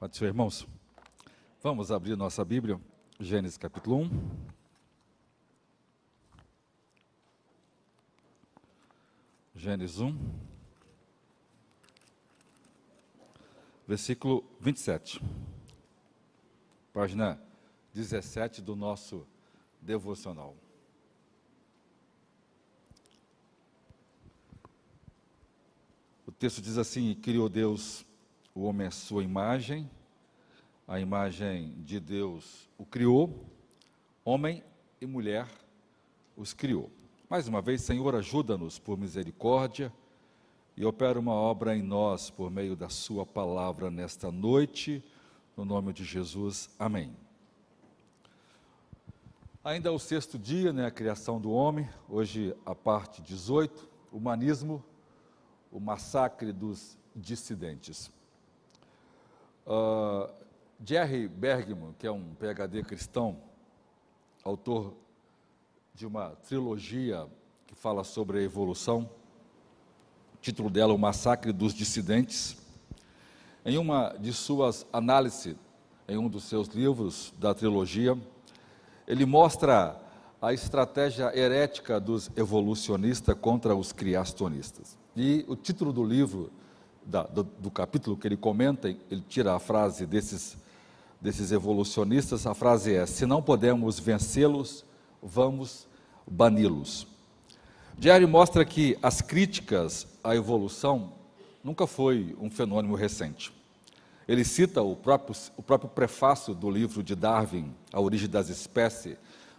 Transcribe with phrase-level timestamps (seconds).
[0.00, 0.66] Pode ser, irmãos.
[1.62, 2.80] Vamos abrir nossa Bíblia,
[3.18, 4.10] Gênesis capítulo 1.
[9.54, 10.18] Gênesis 1,
[13.86, 15.20] versículo 27.
[16.94, 17.38] Página
[17.92, 19.26] 17 do nosso
[19.82, 20.56] devocional.
[26.26, 28.06] O texto diz assim: Criou Deus
[28.60, 29.90] o homem à sua imagem,
[30.86, 33.46] a imagem de Deus o criou,
[34.22, 34.62] homem
[35.00, 35.48] e mulher
[36.36, 36.90] os criou.
[37.26, 39.90] Mais uma vez, Senhor, ajuda-nos por misericórdia
[40.76, 45.02] e opera uma obra em nós por meio da Sua palavra nesta noite,
[45.56, 46.68] no nome de Jesus.
[46.78, 47.16] Amém.
[49.64, 54.84] Ainda é o sexto dia, né, a criação do homem, hoje a parte 18, humanismo,
[55.72, 58.19] o massacre dos dissidentes.
[59.70, 60.28] Uh,
[60.84, 63.36] Jerry Bergman, que é um PhD cristão,
[64.42, 64.92] autor
[65.94, 67.28] de uma trilogia
[67.68, 69.08] que fala sobre a evolução,
[70.34, 72.56] o título dela, O Massacre dos Dissidentes,
[73.64, 75.54] em uma de suas análises,
[76.08, 78.18] em um dos seus livros da trilogia,
[79.06, 79.96] ele mostra
[80.42, 84.98] a estratégia herética dos evolucionistas contra os criacionistas.
[85.14, 86.50] E o título do livro
[87.10, 90.56] da, do, do, capítulo que ele comenta, ele tira a frase desses,
[91.20, 94.84] desses evolucionistas, a frase é: se não podemos vencê-los,
[95.20, 95.86] vamos
[96.26, 97.06] bani-los.
[97.98, 101.12] Jerry mostra que as críticas à evolução
[101.62, 103.52] nunca foi um fenômeno recente.
[104.26, 109.16] Ele cita o próprio, o próprio prefácio do livro de Darwin, A Origem das Espécies,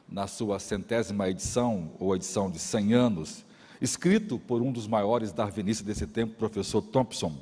[0.10, 3.46] na sua centésima edição, ou edição de 100 anos,
[3.82, 7.36] escrito por um dos maiores darwinistas desse tempo, professor Thompson,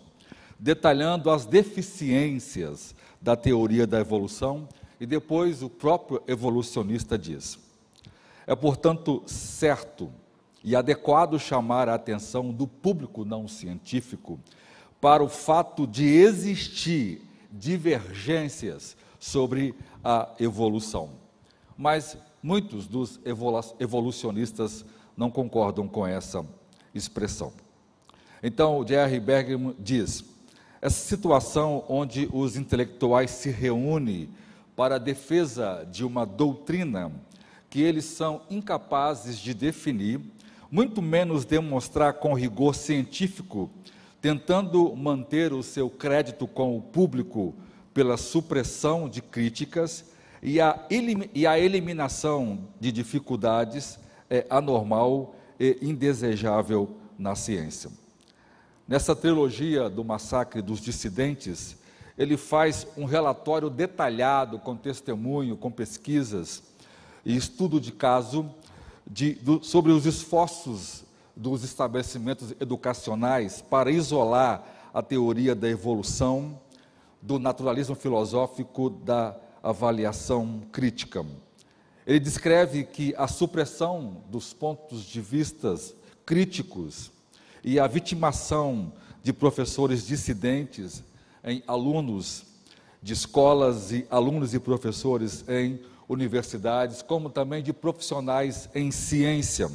[0.57, 4.67] detalhando as deficiências da teoria da evolução,
[4.99, 7.59] e depois o próprio evolucionista diz:
[8.47, 10.09] é, portanto, certo
[10.63, 14.39] e adequado chamar a atenção do público não científico
[14.99, 19.73] para o fato de existir divergências sobre
[20.03, 21.11] a evolução.
[21.77, 23.19] Mas muitos dos
[23.79, 24.85] evolucionistas
[25.19, 26.45] não concordam com essa
[26.95, 27.51] expressão.
[28.41, 29.19] Então, J.R.
[29.19, 30.23] Bergman diz:
[30.81, 34.29] essa situação onde os intelectuais se reúnem
[34.77, 37.11] para a defesa de uma doutrina
[37.69, 40.21] que eles são incapazes de definir,
[40.71, 43.69] muito menos demonstrar com rigor científico,
[44.21, 47.53] tentando manter o seu crédito com o público
[47.93, 50.05] pela supressão de críticas
[50.41, 50.79] e a,
[51.35, 53.99] e a eliminação de dificuldades
[54.29, 57.89] é anormal e indesejável na ciência.
[58.87, 61.77] Nessa trilogia do massacre dos dissidentes,
[62.17, 66.63] ele faz um relatório detalhado, com testemunho, com pesquisas
[67.25, 68.49] e estudo de caso
[69.05, 71.03] de, do, sobre os esforços
[71.35, 74.63] dos estabelecimentos educacionais para isolar
[74.93, 76.59] a teoria da evolução,
[77.21, 81.25] do naturalismo filosófico, da avaliação crítica.
[82.09, 85.93] Ele descreve que a supressão dos pontos de vistas
[86.25, 87.11] críticos
[87.63, 91.03] e a vitimação de professores dissidentes
[91.43, 92.45] em alunos
[92.99, 99.69] de escolas e alunos e professores em universidades, como também de profissionais em ciência.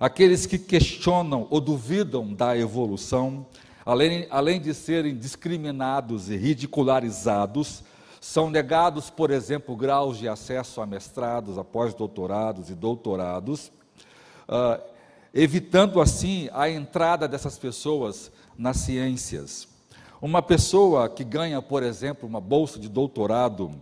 [0.00, 3.46] Aqueles que questionam ou duvidam da evolução,
[3.86, 7.84] além, além de serem discriminados e ridicularizados,
[8.22, 13.72] são negados, por exemplo, graus de acesso a mestrados, a pós-doutorados e doutorados,
[14.48, 14.80] uh,
[15.34, 19.66] evitando assim a entrada dessas pessoas nas ciências.
[20.20, 23.72] Uma pessoa que ganha, por exemplo, uma bolsa de doutorado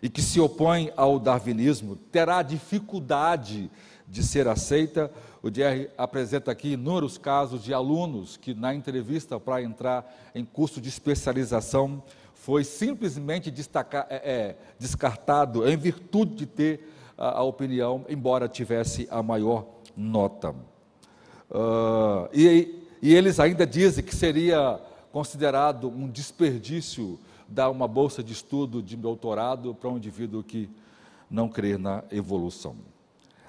[0.00, 3.68] e que se opõe ao darwinismo terá dificuldade
[4.06, 5.10] de ser aceita.
[5.42, 10.80] O Jerry apresenta aqui inúmeros casos de alunos que, na entrevista para entrar em curso
[10.80, 12.00] de especialização,
[12.50, 19.06] foi simplesmente destacar, é, é, descartado em virtude de ter a, a, opinião, embora tivesse
[19.08, 20.50] a maior nota.
[21.48, 24.80] Uh, e, e eles ainda dizem que seria
[25.12, 30.68] considerado um desperdício dar uma bolsa de estudo de doutorado para um indivíduo que
[31.30, 32.74] não crê na evolução.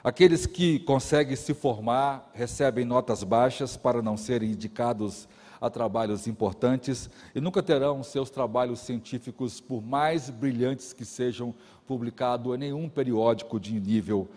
[0.04, 5.28] Aqueles que conseguem se formar recebem notas baixas para não serem indicados
[5.62, 11.54] a trabalhos importantes e nunca terão seus trabalhos científicos, por mais brilhantes que sejam,
[11.86, 14.28] publicados em nenhum periódico de nível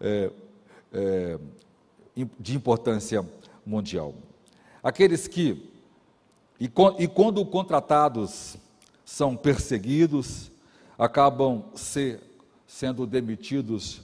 [0.00, 0.30] é,
[0.92, 1.38] é,
[2.38, 3.24] de importância
[3.64, 4.12] mundial.
[4.82, 5.70] Aqueles que,
[6.58, 6.64] e,
[6.98, 8.56] e quando contratados
[9.04, 10.50] são perseguidos,
[10.98, 12.18] acabam se,
[12.66, 14.02] sendo demitidos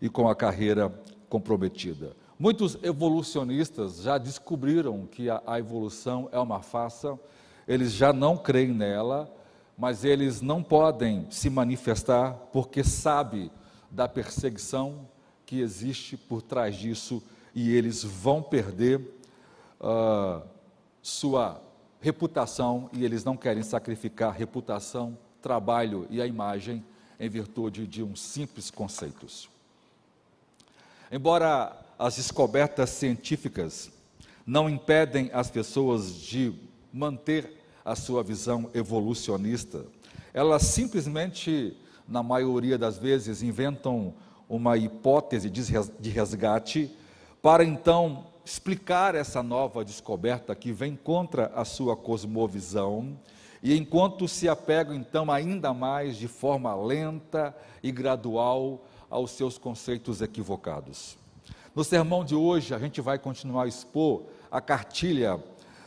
[0.00, 0.92] e com a carreira
[1.28, 2.14] comprometida.
[2.42, 7.16] Muitos evolucionistas já descobriram que a, a evolução é uma farsa,
[7.68, 9.32] eles já não creem nela,
[9.78, 13.48] mas eles não podem se manifestar porque sabe
[13.88, 15.08] da perseguição
[15.46, 17.22] que existe por trás disso
[17.54, 18.98] e eles vão perder
[19.80, 20.42] uh,
[21.00, 21.62] sua
[22.00, 26.84] reputação e eles não querem sacrificar reputação, trabalho e a imagem
[27.20, 29.48] em virtude de uns simples conceitos.
[31.08, 33.92] Embora as descobertas científicas
[34.44, 36.52] não impedem as pessoas de
[36.92, 39.86] manter a sua visão evolucionista,
[40.34, 41.76] elas simplesmente,
[42.08, 44.14] na maioria das vezes, inventam
[44.48, 46.90] uma hipótese de resgate
[47.40, 53.16] para então explicar essa nova descoberta que vem contra a sua cosmovisão,
[53.62, 60.20] e enquanto se apegam então ainda mais de forma lenta e gradual aos seus conceitos
[60.20, 61.21] equivocados.
[61.74, 65.42] No sermão de hoje, a gente vai continuar a expor a cartilha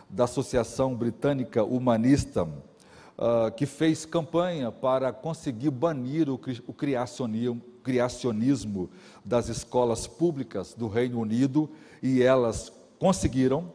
[0.10, 8.90] da Associação Britânica Humanista, uh, que fez campanha para conseguir banir o, o criacionismo, criacionismo
[9.24, 11.70] das escolas públicas do Reino Unido
[12.02, 13.72] e elas conseguiram.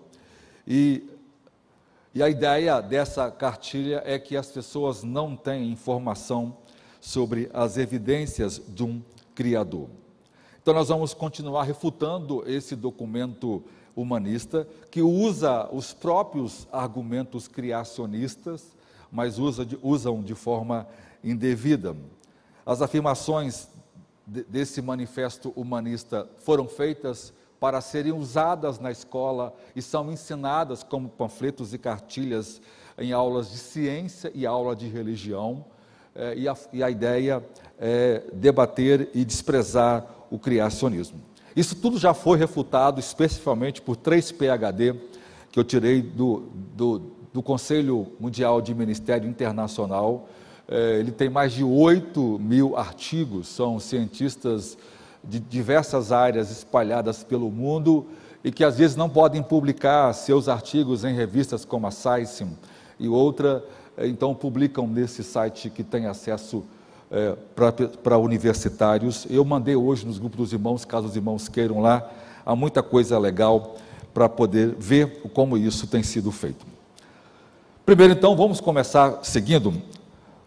[0.66, 1.08] E,
[2.12, 6.56] e a ideia dessa cartilha é que as pessoas não têm informação
[7.00, 9.00] sobre as evidências de um
[9.32, 9.99] Criador.
[10.70, 13.60] Então, nós vamos continuar refutando esse documento
[13.96, 18.76] humanista que usa os próprios argumentos criacionistas,
[19.10, 20.86] mas usa de, usam de forma
[21.24, 21.96] indevida.
[22.64, 23.66] As afirmações
[24.24, 31.74] desse manifesto humanista foram feitas para serem usadas na escola e são ensinadas como panfletos
[31.74, 32.62] e cartilhas
[32.96, 35.64] em aulas de ciência e aula de religião.
[36.14, 37.44] É, e, a, e a ideia
[37.76, 41.20] é debater e desprezar o criacionismo.
[41.54, 44.94] Isso tudo já foi refutado especificamente por três PhD
[45.50, 46.44] que eu tirei do,
[46.76, 50.28] do, do Conselho Mundial de Ministério Internacional
[50.70, 54.78] é, ele tem mais de 8 mil artigos, são cientistas
[55.22, 58.06] de diversas áreas espalhadas pelo mundo
[58.44, 62.46] e que às vezes não podem publicar seus artigos em revistas como a Science
[63.00, 63.64] e outra,
[63.96, 66.62] é, então publicam nesse site que tem acesso
[67.10, 67.36] é,
[68.02, 69.26] para universitários.
[69.28, 72.08] Eu mandei hoje nos grupos dos irmãos, caso os irmãos queiram lá,
[72.44, 73.76] há muita coisa legal
[74.14, 76.64] para poder ver como isso tem sido feito.
[77.84, 79.74] Primeiro, então, vamos começar seguindo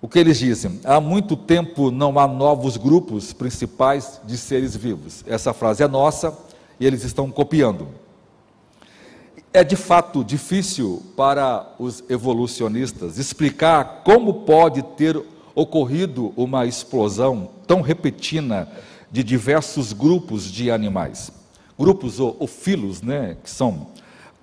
[0.01, 0.81] o que eles dizem?
[0.83, 5.24] Há muito tempo não há novos grupos principais de seres vivos.
[5.25, 6.38] Essa frase é nossa
[6.80, 7.88] e eles estão copiando.
[9.54, 15.21] É de fato difícil para os evolucionistas explicar como pode ter
[15.56, 18.68] ocorrido uma explosão tão repentina
[19.12, 21.32] de diversos grupos de animais.
[21.78, 23.88] Grupos ou, ou filos, né, que são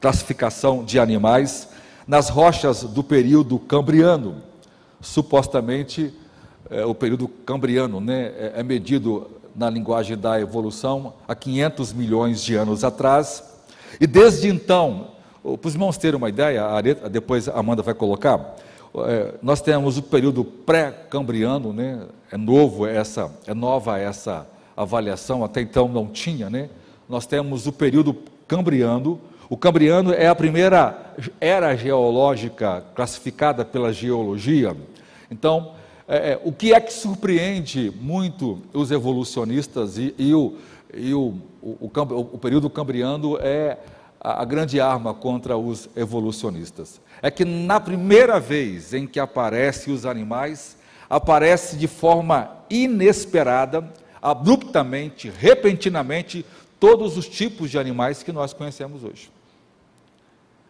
[0.00, 1.68] classificação de animais,
[2.06, 4.42] nas rochas do período cambriano
[5.00, 6.12] supostamente
[6.70, 12.42] é, o período cambriano, né, é, é medido na linguagem da evolução há 500 milhões
[12.42, 13.42] de anos atrás.
[14.00, 15.08] E desde então,
[15.42, 16.62] para os irmãos terem uma ideia,
[17.10, 18.56] depois a Amanda vai colocar,
[19.42, 25.88] nós temos o período pré-cambriano, né, é novo essa, é nova essa avaliação, até então
[25.88, 26.70] não tinha, né?
[27.08, 28.16] Nós temos o período
[28.48, 29.20] cambriano.
[29.48, 34.76] O cambriano é a primeira era geológica classificada pela geologia
[35.30, 35.72] então,
[36.08, 40.56] é, é, o que é que surpreende muito os evolucionistas e, e, o,
[40.92, 41.88] e o, o,
[42.32, 43.78] o, período cambriano é
[44.20, 47.00] a, grande arma contra os evolucionistas?
[47.22, 50.76] É que na primeira vez em que aparecem os animais,
[51.08, 56.44] aparece de forma inesperada, abruptamente, repentinamente,
[56.78, 59.30] todos os tipos de animais que nós conhecemos hoje.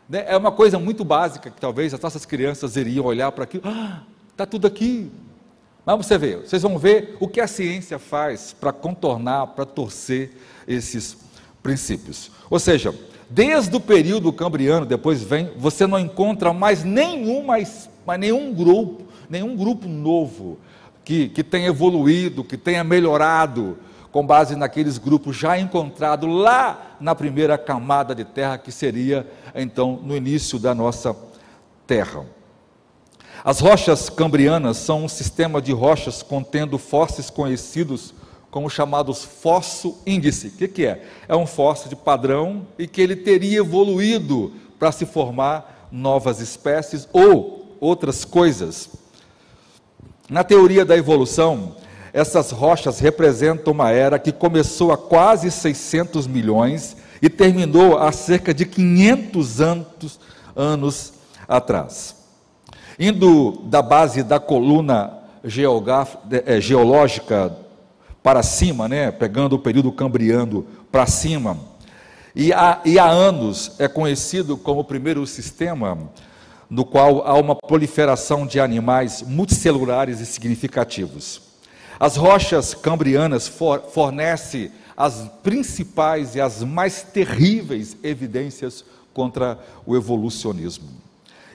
[0.09, 3.63] Né, é uma coisa muito básica que talvez as nossas crianças iriam olhar para aquilo.
[3.67, 4.03] Ah,
[4.41, 5.11] Está tudo aqui.
[5.85, 10.33] Mas você vê, vocês vão ver o que a ciência faz para contornar, para torcer
[10.67, 11.15] esses
[11.63, 12.31] princípios.
[12.49, 12.95] Ou seja,
[13.31, 19.05] desde o período cambriano, depois vem, você não encontra mais nenhum, mais, mais nenhum grupo,
[19.29, 20.59] nenhum grupo novo
[21.05, 23.79] que, que tenha evoluído, que tenha melhorado,
[24.11, 30.01] com base naqueles grupos já encontrados lá na primeira camada de terra, que seria então
[30.03, 31.17] no início da nossa
[31.87, 32.27] terra.
[33.45, 38.13] As rochas cambrianas são um sistema de rochas contendo fósseis conhecidos
[38.51, 40.49] como chamados fóssil índice.
[40.49, 41.03] O que, que é?
[41.29, 47.09] É um fóssil de padrão e que ele teria evoluído para se formar novas espécies
[47.13, 48.91] ou outras coisas.
[50.29, 51.77] Na teoria da evolução,
[52.13, 58.53] essas rochas representam uma era que começou há quase 600 milhões e terminou há cerca
[58.53, 60.21] de 500 anos,
[60.57, 61.13] anos
[61.47, 62.17] atrás.
[62.99, 65.19] Indo da base da coluna
[66.47, 67.57] é, geológica
[68.23, 71.59] para cima, né, pegando o período cambriano para cima,
[72.35, 75.99] e há, e há anos é conhecido como o primeiro sistema
[76.69, 81.43] no qual há uma proliferação de animais multicelulares e significativos.
[81.99, 90.89] As rochas cambrianas for, fornecem as principais e as mais terríveis evidências contra o evolucionismo.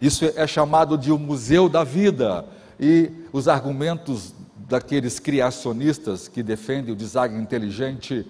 [0.01, 2.45] Isso é chamado de o museu da vida,
[2.77, 4.34] e os argumentos
[4.67, 8.25] daqueles criacionistas que defendem o design inteligente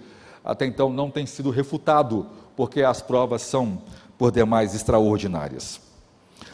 [0.45, 3.81] até então não têm sido refutado, porque as provas são
[4.15, 5.81] por demais extraordinárias.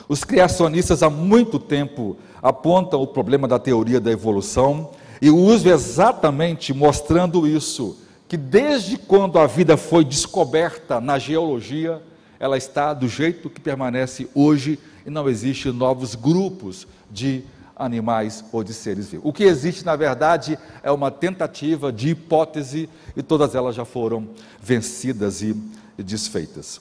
[0.07, 5.69] Os criacionistas há muito tempo apontam o problema da teoria da evolução e o uso
[5.69, 7.97] exatamente mostrando isso,
[8.29, 12.01] que desde quando a vida foi descoberta na geologia,
[12.39, 17.43] ela está do jeito que permanece hoje e não existe novos grupos de
[17.81, 19.27] animais ou de seres vivos.
[19.27, 24.29] O que existe, na verdade, é uma tentativa de hipótese e todas elas já foram
[24.61, 25.55] vencidas e
[25.97, 26.79] desfeitas.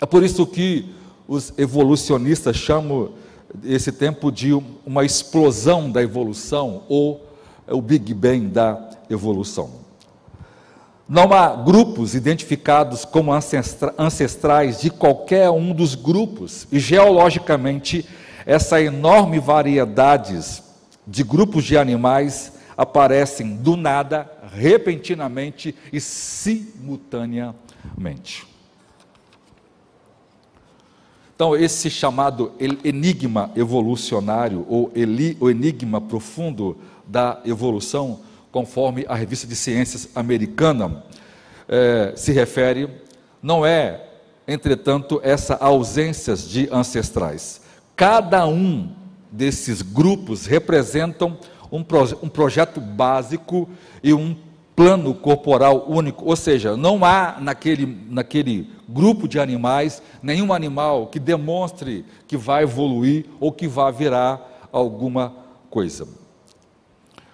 [0.00, 0.94] É por isso que
[1.28, 3.12] os evolucionistas chamam
[3.64, 4.52] esse tempo de
[4.86, 7.26] uma explosão da evolução ou
[7.68, 9.80] o Big Bang da evolução.
[11.08, 18.06] Não há grupos identificados como ancestrais de qualquer um dos grupos, e geologicamente
[18.46, 20.40] essa enorme variedade
[21.06, 28.48] de grupos de animais aparecem do nada, repentinamente e simultaneamente.
[31.34, 32.52] Então, esse chamado
[32.84, 34.92] enigma evolucionário, ou
[35.50, 38.20] enigma profundo da evolução,
[38.52, 41.02] conforme a revista de ciências americana
[41.68, 42.90] eh, se refere,
[43.42, 44.04] não é,
[44.46, 47.62] entretanto, essa ausência de ancestrais,
[48.00, 48.88] Cada um
[49.30, 51.36] desses grupos representam
[51.70, 53.68] um, proje um projeto básico
[54.02, 54.34] e um
[54.74, 61.18] plano corporal único, ou seja, não há naquele, naquele grupo de animais nenhum animal que
[61.18, 65.34] demonstre que vai evoluir ou que vai virar alguma
[65.68, 66.08] coisa.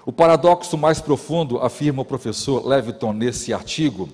[0.05, 4.09] O paradoxo mais profundo, afirma o professor Leviton nesse artigo,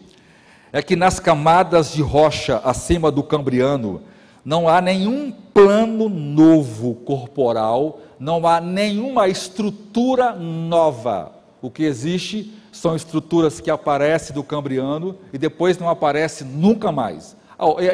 [0.70, 4.02] é que nas camadas de rocha acima do Cambriano
[4.44, 11.32] não há nenhum plano novo corporal, não há nenhuma estrutura nova.
[11.60, 17.36] O que existe são estruturas que aparecem do Cambriano e depois não aparecem nunca mais.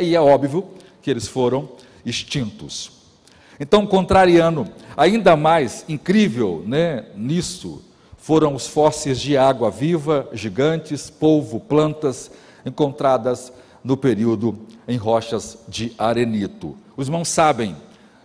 [0.01, 0.67] E é óbvio
[1.03, 1.69] que eles foram
[2.05, 2.93] extintos.
[3.61, 7.83] Então, contrariando, ainda mais incrível né, nisso,
[8.17, 12.31] foram os fósseis de água viva, gigantes, polvo, plantas
[12.65, 16.77] encontradas no período em rochas de arenito.
[16.99, 17.77] Os irmãos sabem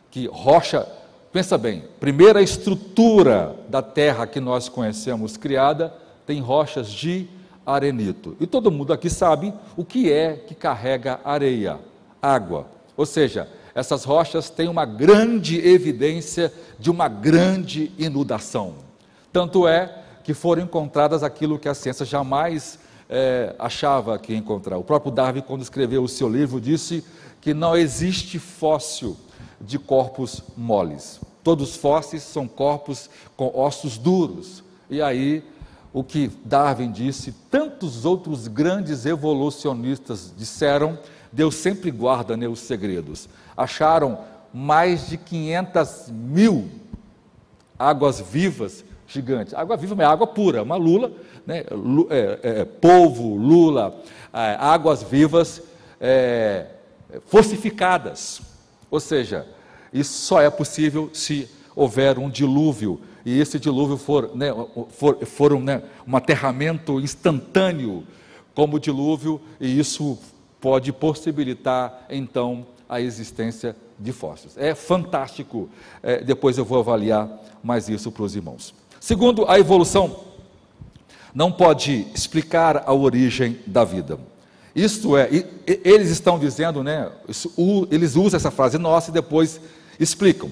[0.09, 0.87] que rocha,
[1.31, 5.93] pensa bem, primeira estrutura da terra que nós conhecemos criada
[6.25, 7.27] tem rochas de
[7.63, 8.35] arenito.
[8.39, 11.77] E todo mundo aqui sabe o que é que carrega areia,
[12.19, 12.65] água.
[12.97, 18.73] Ou seja, essas rochas têm uma grande evidência de uma grande inundação.
[19.31, 24.79] Tanto é que foram encontradas aquilo que a ciência jamais é, achava que ia encontrar.
[24.79, 27.03] O próprio Darwin, quando escreveu o seu livro, disse
[27.43, 29.17] que não existe fóssil
[29.59, 31.19] de corpos moles.
[31.43, 34.63] Todos os fósseis são corpos com ossos duros.
[34.89, 35.43] E aí,
[35.91, 40.97] o que Darwin disse, tantos outros grandes evolucionistas disseram,
[41.33, 43.27] Deus sempre guarda né, os segredos.
[43.57, 44.19] Acharam
[44.53, 46.69] mais de 500 mil
[47.77, 49.53] águas vivas gigantes.
[49.53, 51.11] Água viva é água pura, uma lula
[51.45, 51.65] né,
[52.09, 53.93] é, é, polvo, lula,
[54.31, 55.61] é, águas vivas
[55.99, 56.67] é,
[57.27, 58.41] fossificadas.
[58.89, 59.47] Ou seja,
[59.91, 64.49] isso só é possível se houver um dilúvio, e esse dilúvio for, né,
[64.89, 68.03] for, for um, né, um aterramento instantâneo,
[68.53, 70.17] como dilúvio, e isso
[70.59, 74.57] pode possibilitar, então, a existência de fósseis.
[74.57, 75.69] É fantástico.
[76.01, 77.29] É, depois eu vou avaliar
[77.63, 78.73] mais isso para os irmãos.
[78.99, 80.19] Segundo, a evolução
[81.33, 84.19] não pode explicar a origem da vida.
[84.75, 85.29] Isto é,
[85.67, 87.09] eles estão dizendo, né,
[87.91, 89.61] eles usam essa frase nossa e depois
[89.99, 90.49] explicam.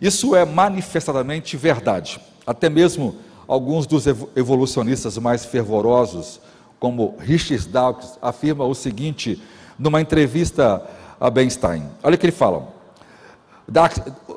[0.00, 2.20] Isso é manifestadamente verdade.
[2.46, 3.16] Até mesmo
[3.48, 4.06] alguns dos
[4.36, 6.40] evolucionistas mais fervorosos,
[6.78, 9.40] como Richard Dawkins, afirma o seguinte
[9.78, 10.82] numa entrevista
[11.18, 11.84] a Bernstein.
[12.02, 12.68] Olha o que ele fala.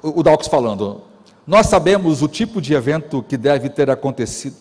[0.02, 1.02] O Dawkins falando:
[1.46, 4.56] Nós sabemos o tipo de evento que deve ter acontecido,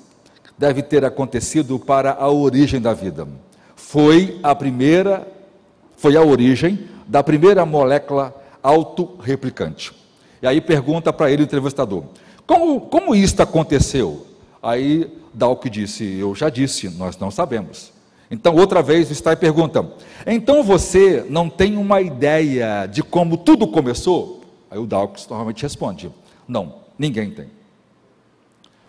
[0.59, 3.29] deve ter acontecido para a origem da vida.
[3.89, 5.29] Foi a primeira,
[5.97, 9.93] foi a origem da primeira molécula autorreplicante.
[10.43, 12.03] E aí pergunta para ele o entrevistador:
[12.45, 14.27] como, como isto aconteceu?
[14.61, 17.93] Aí Dalk disse: Eu já disse, nós não sabemos.
[18.29, 19.89] Então, outra vez, o Stein pergunta:
[20.27, 24.41] Então você não tem uma ideia de como tudo começou?
[24.69, 26.11] Aí o Dawkins normalmente responde:
[26.49, 27.47] Não, ninguém tem.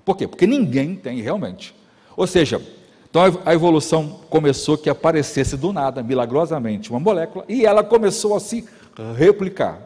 [0.03, 0.27] Por quê?
[0.27, 1.75] Porque ninguém tem realmente.
[2.15, 2.59] Ou seja,
[3.09, 8.39] então a evolução começou que aparecesse do nada, milagrosamente, uma molécula, e ela começou a
[8.39, 8.67] se
[9.15, 9.81] replicar.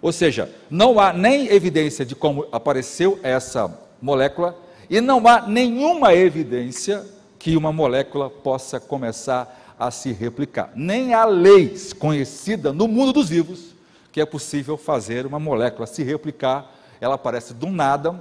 [0.00, 4.56] Ou seja, não há nem evidência de como apareceu essa molécula,
[4.90, 7.04] e não há nenhuma evidência
[7.38, 10.70] que uma molécula possa começar a se replicar.
[10.74, 13.72] Nem há leis conhecida no mundo dos vivos
[14.12, 18.14] que é possível fazer uma molécula se replicar, ela aparece do nada,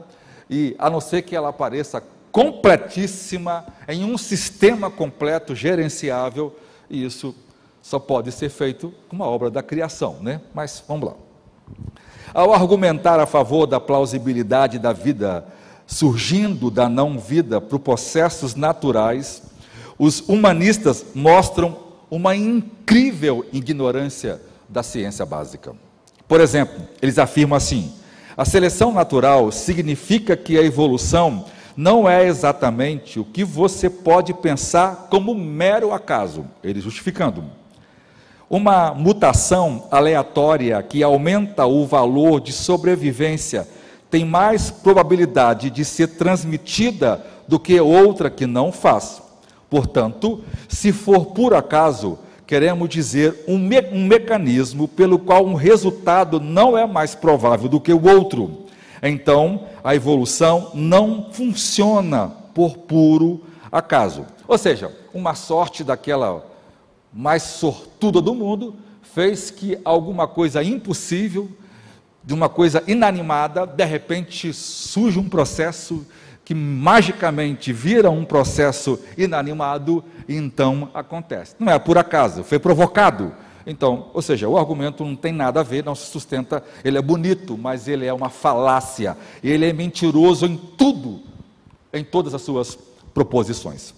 [0.50, 2.01] e a não ser que ela apareça
[2.32, 6.56] completíssima em um sistema completo gerenciável,
[6.90, 7.36] e isso
[7.82, 10.42] só pode ser feito com uma obra da criação, né?
[10.54, 11.16] Mas vamos lá.
[12.34, 15.46] Ao argumentar a favor da plausibilidade da vida
[15.86, 19.44] surgindo da não-vida para processos naturais,
[20.00, 21.78] os humanistas mostram
[22.10, 25.76] uma incrível ignorância da ciência básica.
[26.28, 27.94] Por exemplo, eles afirmam assim:
[28.38, 35.08] a seleção natural significa que a evolução não é exatamente o que você pode pensar
[35.10, 37.44] como mero acaso, eles justificando.
[38.50, 43.68] Uma mutação aleatória que aumenta o valor de sobrevivência
[44.10, 49.22] tem mais probabilidade de ser transmitida do que outra que não faz.
[49.70, 56.42] Portanto, se for por acaso, queremos dizer um, me um mecanismo pelo qual um resultado
[56.42, 58.61] não é mais provável do que o outro.
[59.01, 64.26] Então, a evolução não funciona por puro acaso.
[64.47, 66.45] Ou seja, uma sorte daquela
[67.13, 71.49] mais sortuda do mundo fez que alguma coisa impossível
[72.23, 76.06] de uma coisa inanimada, de repente surge um processo
[76.45, 81.56] que magicamente vira um processo inanimado e então acontece.
[81.60, 83.34] Não é por acaso, foi provocado.
[83.65, 87.02] Então, ou seja, o argumento não tem nada a ver, não se sustenta, ele é
[87.02, 91.21] bonito, mas ele é uma falácia, ele é mentiroso em tudo,
[91.93, 92.78] em todas as suas
[93.13, 93.93] proposições.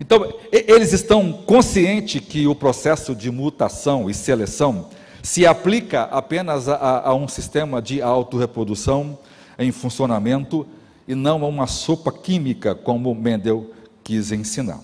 [0.00, 4.88] Então, eles estão conscientes que o processo de mutação e seleção
[5.22, 9.18] se aplica apenas a, a um sistema de autorreprodução
[9.58, 10.66] em funcionamento
[11.06, 13.72] e não a uma sopa química, como Mendel
[14.04, 14.80] quis ensinar.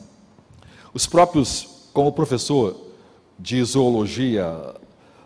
[0.92, 2.83] Os próprios, como professor
[3.38, 4.74] de zoologia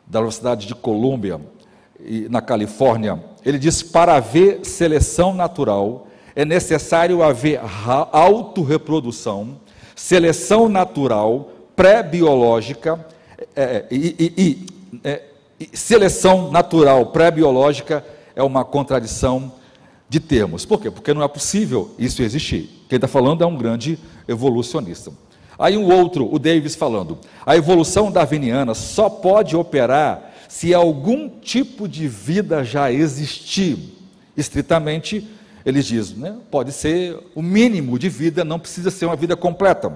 [0.06, 1.40] da Universidade de Colômbia,
[2.30, 7.60] na Califórnia, ele diz: para haver seleção natural, é necessário haver
[8.12, 9.58] autorreprodução,
[9.96, 13.04] seleção natural, pré-biológica
[13.54, 15.22] é, é e, e, e é,
[15.72, 19.52] seleção natural pré-biológica é uma contradição
[20.08, 20.64] de termos.
[20.64, 20.90] Por quê?
[20.90, 22.84] Porque não é possível isso existir.
[22.88, 25.12] Quem está falando é um grande evolucionista.
[25.58, 31.88] Aí um outro, o Davis falando, a evolução darwiniana só pode operar se algum tipo
[31.88, 33.76] de vida já existir.
[34.36, 35.28] Estritamente,
[35.66, 36.36] eles dizem, né?
[36.50, 39.92] pode ser o mínimo de vida, não precisa ser uma vida completa.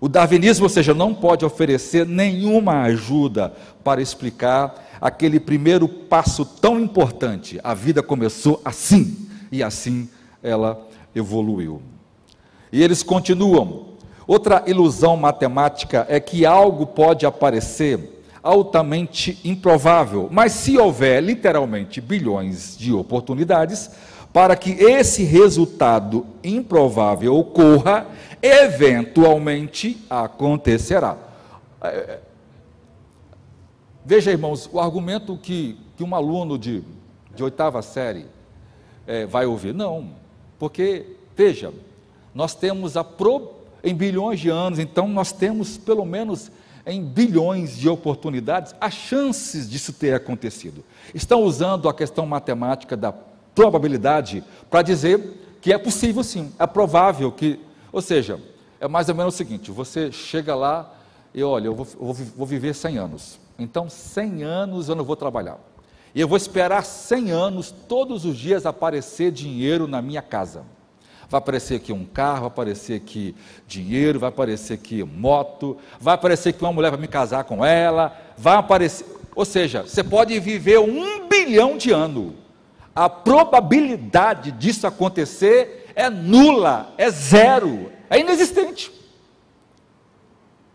[0.00, 6.78] O darwinismo, ou seja, não pode oferecer nenhuma ajuda para explicar aquele primeiro passo tão
[6.78, 7.58] importante.
[7.64, 9.16] A vida começou assim
[9.50, 10.08] e assim
[10.42, 11.80] ela evoluiu.
[12.70, 13.93] E eles continuam.
[14.26, 22.76] Outra ilusão matemática é que algo pode aparecer altamente improvável, mas se houver literalmente bilhões
[22.76, 23.90] de oportunidades
[24.34, 28.06] para que esse resultado improvável ocorra,
[28.42, 31.16] eventualmente acontecerá.
[31.80, 32.20] É, é,
[34.04, 36.82] veja, irmãos, o argumento que, que um aluno de,
[37.34, 38.26] de oitava série
[39.06, 39.72] é, vai ouvir.
[39.72, 40.10] Não,
[40.58, 41.06] porque,
[41.36, 41.72] veja,
[42.34, 43.52] nós temos a pro,
[43.84, 46.50] em bilhões de anos, então nós temos pelo menos
[46.86, 50.84] em bilhões de oportunidades as chances disso ter acontecido.
[51.14, 53.12] Estão usando a questão matemática da
[53.54, 57.60] probabilidade para dizer que é possível sim, é provável que
[57.94, 58.40] ou seja,
[58.80, 60.92] é mais ou menos o seguinte: você chega lá
[61.32, 63.38] e olha, eu vou, eu vou viver 100 anos.
[63.56, 65.60] Então, 100 anos eu não vou trabalhar.
[66.12, 70.64] E eu vou esperar 100 anos, todos os dias, aparecer dinheiro na minha casa.
[71.28, 73.34] Vai aparecer aqui um carro, vai aparecer aqui
[73.66, 78.16] dinheiro, vai aparecer aqui moto, vai aparecer aqui uma mulher para me casar com ela,
[78.36, 79.06] vai aparecer.
[79.34, 82.44] Ou seja, você pode viver um bilhão de anos
[82.94, 88.92] a probabilidade disso acontecer é nula, é zero, é inexistente.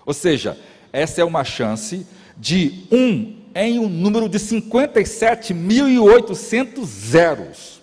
[0.06, 0.56] Ou seja,
[0.92, 7.80] essa é uma chance de 1 em um número de 57.800 zeros.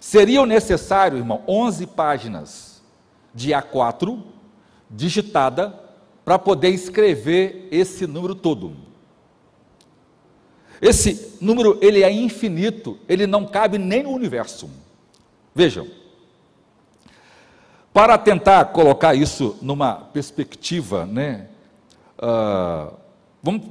[0.00, 2.82] Seriam necessários, irmão, 11 páginas
[3.34, 4.18] de A4
[4.90, 5.78] digitada
[6.24, 8.89] para poder escrever esse número todo.
[10.80, 14.70] Esse número ele é infinito, ele não cabe nem no universo.
[15.54, 15.86] Vejam,
[17.92, 21.48] para tentar colocar isso numa perspectiva, né,
[22.18, 22.94] uh,
[23.42, 23.62] vamos,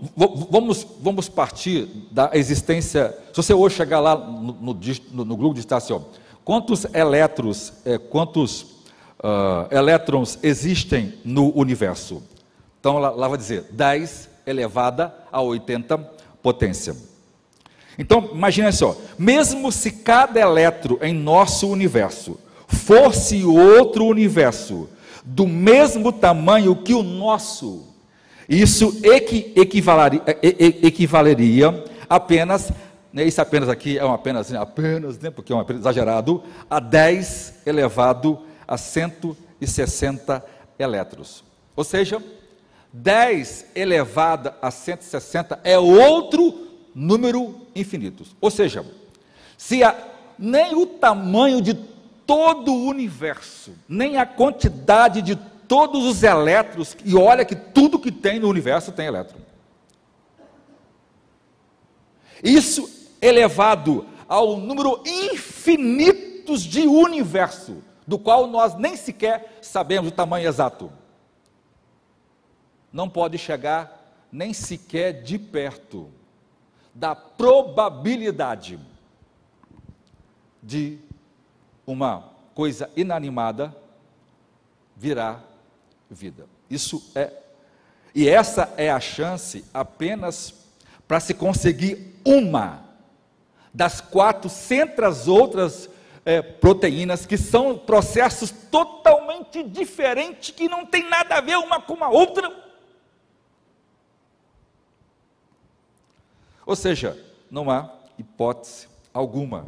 [0.50, 3.18] vamos, vamos partir da existência.
[3.34, 6.02] Se você hoje chegar lá no, no, no digitar assim, ó,
[6.44, 12.22] quantos elétrons, é, quantos uh, elétrons existem no universo?
[12.80, 16.96] Então lá, lá vai dizer 10 elevada a 80 potência.
[17.98, 24.88] Então, imagine só, mesmo se cada elétron em nosso universo fosse outro universo
[25.26, 27.84] do mesmo tamanho que o nosso,
[28.48, 30.22] isso equi, equivaleria,
[30.82, 32.72] equivaleria apenas,
[33.12, 37.64] né, isso apenas aqui é um apenas, apenas, né, porque é um exagerado, a 10
[37.66, 40.44] elevado a 160
[40.78, 41.44] elétrons.
[41.76, 42.24] Ou seja,
[42.92, 48.24] 10 elevado a 160 é outro número infinito.
[48.42, 48.86] Ou seja,
[49.58, 49.96] se a,
[50.38, 51.74] nem o tamanho de
[52.26, 55.36] todo o universo, nem a quantidade de
[55.68, 59.40] todos os elétrons, e olha que tudo que tem no universo tem elétron.
[62.44, 62.90] Isso
[63.22, 70.92] elevado ao número infinitos de universo, do qual nós nem sequer sabemos o tamanho exato.
[72.92, 76.10] Não pode chegar nem sequer de perto
[76.94, 78.80] da probabilidade
[80.62, 81.00] de
[81.86, 83.76] uma coisa inanimada
[84.96, 85.40] virá
[86.10, 86.46] vida.
[86.70, 87.32] Isso é.
[88.14, 90.54] E essa é a chance apenas
[91.08, 92.84] para se conseguir uma
[93.74, 95.90] das 400 outras
[96.26, 102.04] é, proteínas, que são processos totalmente diferentes, que não tem nada a ver uma com
[102.04, 102.69] a outra.
[106.70, 107.18] Ou seja,
[107.50, 109.66] não há hipótese alguma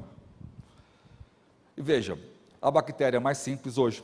[1.76, 2.16] e veja,
[2.62, 4.04] a bactéria mais simples hoje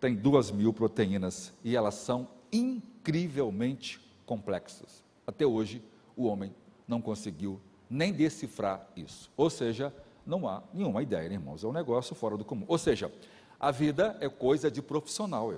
[0.00, 5.04] tem duas mil proteínas e elas são incrivelmente complexas.
[5.26, 5.82] Até hoje,
[6.16, 6.54] o homem
[6.88, 7.60] não conseguiu
[7.90, 9.30] nem decifrar isso.
[9.36, 9.92] Ou seja,
[10.24, 11.62] não há nenhuma ideia, né, irmãos?
[11.62, 12.64] É um negócio fora do comum.
[12.66, 13.12] Ou seja,
[13.60, 15.52] a vida é coisa de profissional.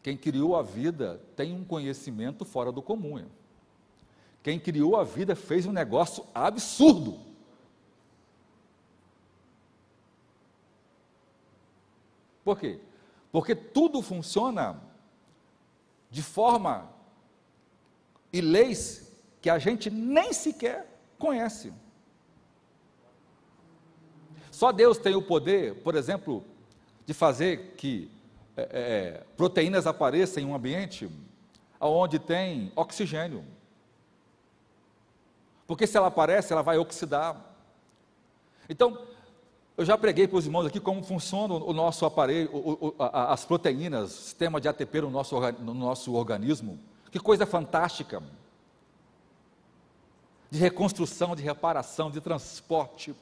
[0.00, 3.26] Quem criou a vida tem um conhecimento fora do comum.
[4.42, 7.18] Quem criou a vida fez um negócio absurdo.
[12.44, 12.80] Por quê?
[13.30, 14.80] Porque tudo funciona
[16.10, 16.90] de forma
[18.32, 20.86] e leis que a gente nem sequer
[21.18, 21.72] conhece.
[24.50, 26.44] Só Deus tem o poder, por exemplo,
[27.06, 28.10] de fazer que
[28.56, 31.08] é, é, proteínas apareçam em um ambiente
[31.80, 33.44] onde tem oxigênio.
[35.72, 37.34] Porque se ela aparece, ela vai oxidar.
[38.68, 39.06] Então,
[39.74, 43.32] eu já preguei para os irmãos aqui como funciona o nosso aparelho, o, o, a,
[43.32, 46.78] as proteínas, sistema de ATP no nosso, no nosso organismo.
[47.10, 48.22] Que coisa fantástica.
[50.50, 53.14] De reconstrução, de reparação, de transporte.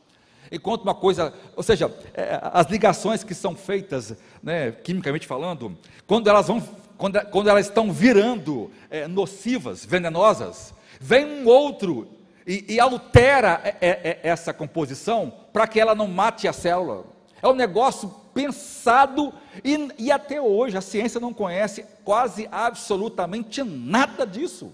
[0.50, 6.26] Enquanto uma coisa, ou seja, é, as ligações que são feitas, né, quimicamente falando, quando
[6.26, 6.60] elas vão,
[6.98, 13.76] quando, quando elas estão virando é, nocivas, venenosas, vem um outro e, e altera é,
[13.80, 17.04] é, é, essa composição para que ela não mate a célula.
[17.42, 19.32] É um negócio pensado
[19.64, 24.72] e, e até hoje a ciência não conhece quase absolutamente nada disso.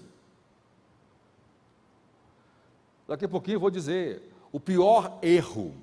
[3.07, 5.73] Daqui a pouquinho eu vou dizer o pior erro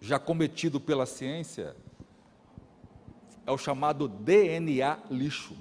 [0.00, 1.76] já cometido pela ciência
[3.46, 5.54] é o chamado DNA lixo.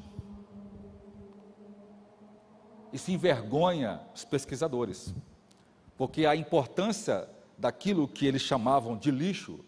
[2.91, 5.13] Isso envergonha os pesquisadores,
[6.03, 9.61] porque a importância daquilo que eles chamavam de lixo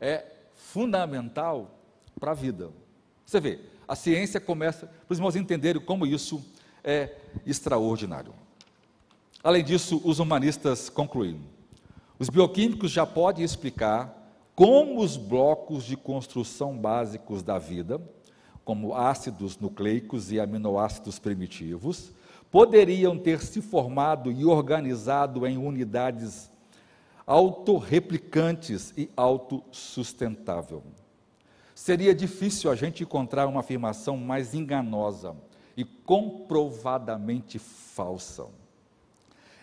[0.00, 1.78] é fundamental
[2.18, 2.70] para a vida.
[3.26, 6.42] Você vê, a ciência começa, para os irmãos entenderem como isso
[6.82, 8.32] é extraordinário.
[9.42, 11.42] Além disso, os humanistas concluíram:
[12.18, 18.00] os bioquímicos já podem explicar como os blocos de construção básicos da vida,
[18.64, 22.10] como ácidos nucleicos e aminoácidos primitivos,
[22.54, 26.48] poderiam ter se formado e organizado em unidades
[27.26, 30.84] autorreplicantes e autossustentável.
[31.74, 35.34] Seria difícil a gente encontrar uma afirmação mais enganosa
[35.76, 38.46] e comprovadamente falsa.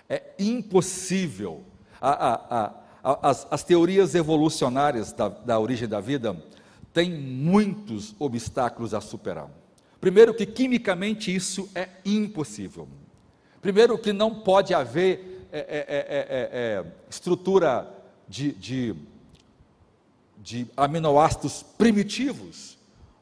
[0.10, 1.64] É impossível.
[2.02, 2.74] A, a,
[3.06, 6.36] a, as, as, teorias evolucionárias da, da origem da vida
[6.92, 9.61] têm muitos obstáculos a superar.
[10.02, 12.88] Primeiro, que quimicamente isso é impossível.
[13.62, 17.88] Primeiro, que não pode haver é, é, é, estrutura
[18.28, 18.96] de, de,
[20.40, 22.82] de aminoácidos primitivos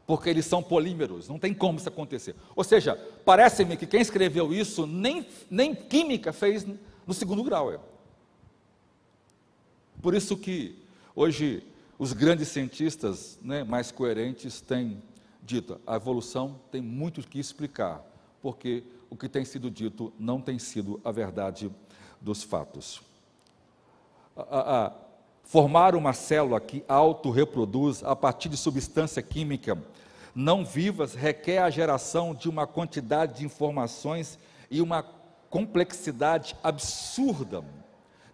[0.09, 2.35] porque eles são polímeros, não tem como isso acontecer.
[2.55, 6.65] Ou seja, parece-me que quem escreveu isso nem, nem química fez
[7.05, 7.71] no segundo grau.
[7.71, 7.79] É.
[10.01, 10.75] Por isso que
[11.15, 11.61] hoje
[11.99, 14.99] os grandes cientistas né, mais coerentes têm
[15.49, 18.05] dito, a evolução tem muito que explicar,
[18.39, 21.71] porque o que tem sido dito não tem sido a verdade
[22.21, 23.01] dos fatos.
[24.37, 24.91] A, a
[25.43, 29.75] formar uma célula que autorreproduz a partir de substância química
[30.35, 34.37] não vivas requer a geração de uma quantidade de informações
[34.69, 35.03] e uma
[35.49, 37.63] complexidade absurda.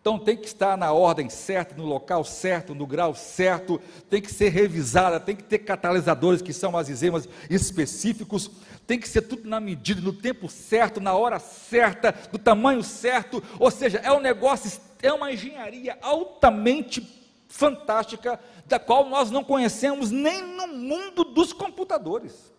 [0.06, 4.32] Então tem que estar na ordem certa, no local certo, no grau certo, tem que
[4.32, 8.52] ser revisada, tem que ter catalisadores que são as enzimas específicos,
[8.86, 13.42] tem que ser tudo na medida, no tempo certo, na hora certa, do tamanho certo,
[13.60, 17.02] ou seja, é um negócio, é uma engenharia altamente
[17.48, 22.54] fantástica, da qual nós não conhecemos nem no mundo dos computadores.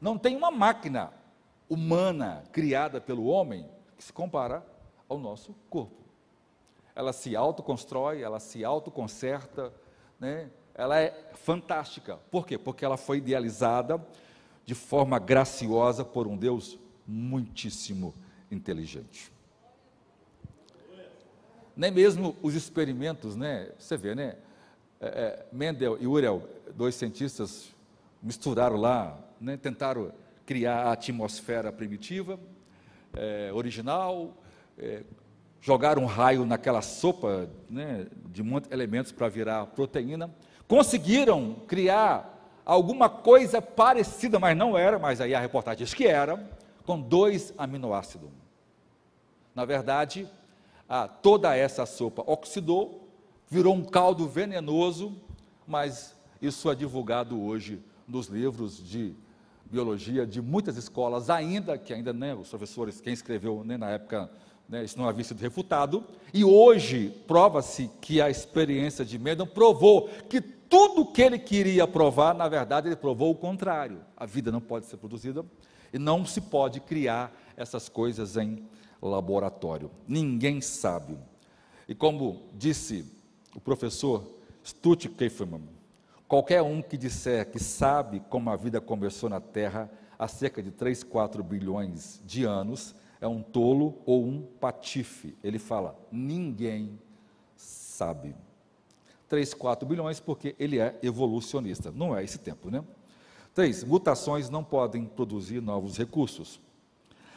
[0.00, 1.12] Não tem uma máquina
[1.70, 3.70] humana criada pelo homem
[4.02, 4.66] que se compara
[5.08, 6.02] ao nosso corpo.
[6.94, 9.72] Ela se autoconstrói, ela se autoconserta,
[10.18, 10.50] né?
[10.74, 12.18] ela é fantástica.
[12.30, 12.58] Por quê?
[12.58, 14.04] Porque ela foi idealizada
[14.66, 18.14] de forma graciosa por um Deus muitíssimo
[18.50, 19.32] inteligente
[21.76, 23.70] nem mesmo os experimentos, né?
[23.78, 24.36] Você vê, né?
[25.00, 27.74] É, é, Mendel e Uriel, dois cientistas,
[28.22, 29.56] misturaram lá, né?
[29.56, 30.12] tentaram
[30.46, 32.38] criar a atmosfera primitiva,
[33.14, 34.36] é, original,
[34.78, 35.02] é,
[35.60, 40.30] jogaram um raio naquela sopa né, de muitos elementos para virar proteína,
[40.66, 46.44] conseguiram criar alguma coisa parecida, mas não era, mas aí a reportagem diz que era,
[46.84, 48.28] com dois aminoácidos.
[49.54, 50.28] Na verdade,
[50.88, 53.08] ah, toda essa sopa oxidou,
[53.48, 55.16] virou um caldo venenoso,
[55.66, 59.14] mas isso é divulgado hoje nos livros de
[59.72, 64.30] biologia de muitas escolas, ainda que ainda né, os professores, quem escreveu né, na época,
[64.68, 70.10] né, isso não havia sido refutado, e hoje prova-se que a experiência de Mendel provou
[70.28, 74.00] que tudo que ele queria provar, na verdade, ele provou o contrário.
[74.14, 75.42] A vida não pode ser produzida
[75.90, 78.66] e não se pode criar essas coisas em
[79.00, 79.90] laboratório.
[80.06, 81.16] Ninguém sabe.
[81.88, 83.06] E como disse
[83.54, 84.26] o professor
[84.62, 85.62] Stutt Kieferman,
[86.32, 90.70] qualquer um que disser que sabe como a vida começou na Terra há cerca de
[90.70, 95.36] 3, 4 bilhões de anos é um tolo ou um patife.
[95.44, 96.98] Ele fala: ninguém
[97.54, 98.34] sabe.
[99.28, 101.90] 3, 4 bilhões porque ele é evolucionista.
[101.90, 102.82] Não é esse tempo, né?
[103.54, 103.84] 3.
[103.84, 106.58] Mutações não podem produzir novos recursos.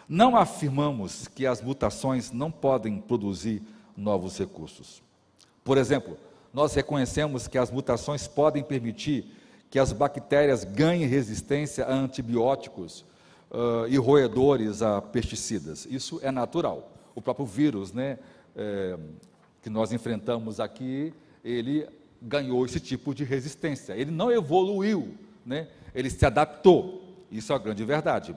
[0.07, 3.61] Não afirmamos que as mutações não podem produzir
[3.97, 5.03] novos recursos.
[5.65, 6.17] Por exemplo,
[6.55, 9.29] nós reconhecemos que as mutações podem permitir
[9.69, 13.03] que as bactérias ganhem resistência a antibióticos
[13.51, 15.85] uh, e roedores a pesticidas.
[15.85, 16.93] Isso é natural.
[17.13, 18.17] O próprio vírus, né,
[18.55, 18.97] é,
[19.61, 21.13] que nós enfrentamos aqui,
[21.43, 21.85] ele
[22.21, 23.91] ganhou esse tipo de resistência.
[23.91, 25.13] Ele não evoluiu,
[25.45, 25.67] né?
[25.93, 27.03] ele se adaptou.
[27.29, 28.33] Isso é a grande verdade.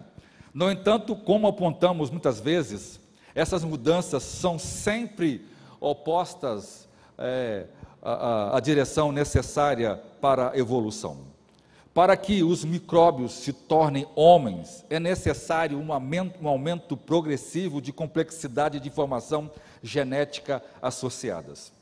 [0.53, 2.99] No entanto, como apontamos muitas vezes,
[3.33, 5.47] essas mudanças são sempre
[5.79, 7.67] opostas é,
[8.03, 11.29] à, à direção necessária para a evolução.
[11.95, 17.93] Para que os micróbios se tornem homens, é necessário um aumento, um aumento progressivo de
[17.93, 19.51] complexidade de informação
[19.83, 21.73] genética associadas.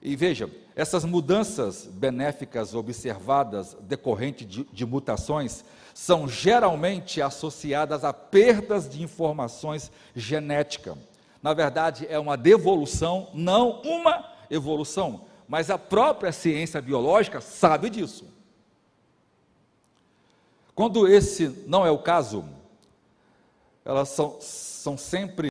[0.00, 8.88] E veja, essas mudanças benéficas observadas decorrente de, de mutações são geralmente associadas a perdas
[8.88, 10.96] de informações genéticas.
[11.42, 18.26] Na verdade, é uma devolução, não uma evolução, mas a própria ciência biológica sabe disso.
[20.74, 22.44] Quando esse não é o caso,
[23.84, 25.48] elas são, são sempre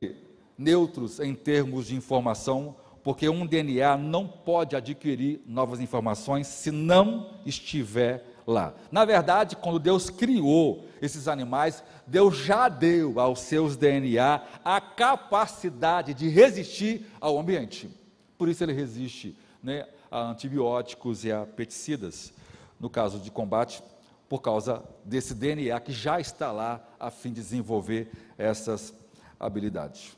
[0.58, 7.30] neutros em termos de informação, porque um DNA não pode adquirir novas informações se não
[7.44, 8.74] estiver lá.
[8.90, 16.14] Na verdade, quando Deus criou esses animais, Deus já deu aos seus DNA a capacidade
[16.14, 17.88] de resistir ao ambiente.
[18.36, 22.32] Por isso ele resiste né, a antibióticos e a pesticidas.
[22.80, 23.82] No caso de combate,
[24.28, 28.94] por causa desse DNA que já está lá a fim de desenvolver essas
[29.38, 30.16] habilidades.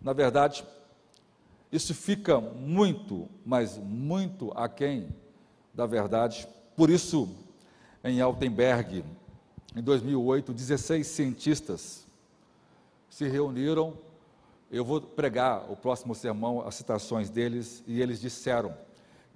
[0.00, 0.64] Na verdade,
[1.70, 5.08] isso fica muito, mas muito aquém
[5.74, 7.26] da verdade por isso,
[8.04, 9.02] em Altenberg,
[9.74, 12.06] em 2008, 16 cientistas
[13.08, 13.96] se reuniram.
[14.70, 18.76] Eu vou pregar o próximo sermão, as citações deles, e eles disseram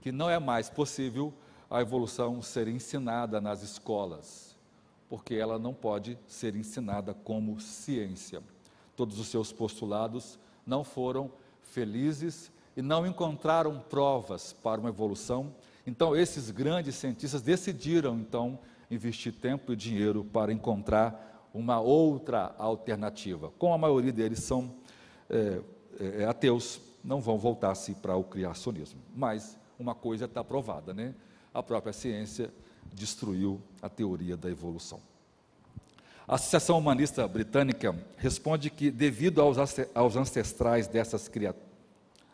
[0.00, 1.32] que não é mais possível
[1.68, 4.56] a evolução ser ensinada nas escolas,
[5.08, 8.42] porque ela não pode ser ensinada como ciência.
[8.96, 11.30] Todos os seus postulados não foram
[11.62, 15.54] felizes e não encontraram provas para uma evolução
[15.86, 18.58] então, esses grandes cientistas decidiram, então,
[18.90, 23.52] investir tempo e dinheiro para encontrar uma outra alternativa.
[23.58, 24.72] Como a maioria deles são
[25.30, 25.60] é,
[26.22, 29.00] é, ateus, não vão voltar-se para o criacionismo.
[29.14, 31.14] Mas uma coisa está provada, né?
[31.54, 32.52] A própria ciência
[32.92, 35.00] destruiu a teoria da evolução.
[36.26, 39.56] A Associação Humanista Britânica responde que, devido aos,
[39.94, 41.68] aos ancestrais dessas criaturas.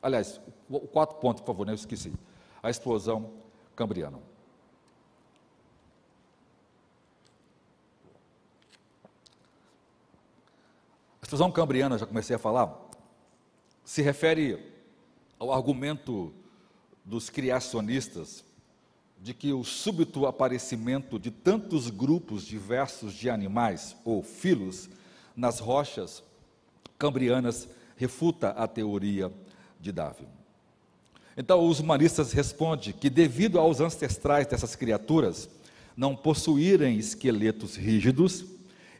[0.02, 1.72] Aliás, o quatro pontos, por favor, né?
[1.72, 2.12] eu esqueci
[2.62, 3.30] a explosão
[3.74, 4.18] cambriana.
[11.20, 12.85] A explosão cambriana, já comecei a falar,
[13.86, 14.58] se refere
[15.38, 16.34] ao argumento
[17.04, 18.44] dos criacionistas
[19.22, 24.90] de que o súbito aparecimento de tantos grupos diversos de animais ou filos
[25.36, 26.20] nas rochas
[26.98, 29.32] cambrianas refuta a teoria
[29.80, 30.26] de Darwin.
[31.36, 35.48] Então, os humanistas respondem que, devido aos ancestrais dessas criaturas
[35.96, 38.44] não possuírem esqueletos rígidos,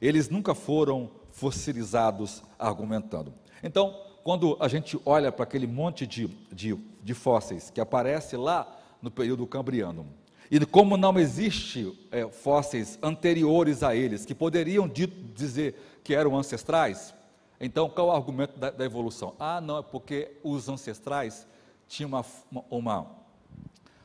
[0.01, 3.35] eles nunca foram fossilizados, argumentando.
[3.65, 8.77] Então, quando a gente olha para aquele monte de, de, de, fósseis que aparece lá
[9.01, 10.05] no período cambriano,
[10.51, 17.15] e como não existe é, fósseis anteriores a eles que poderiam dizer que eram ancestrais,
[17.61, 19.33] então qual é o argumento da, da evolução?
[19.39, 21.47] Ah, não, é porque os ancestrais
[21.87, 22.25] tinha uma,
[22.69, 23.07] uma,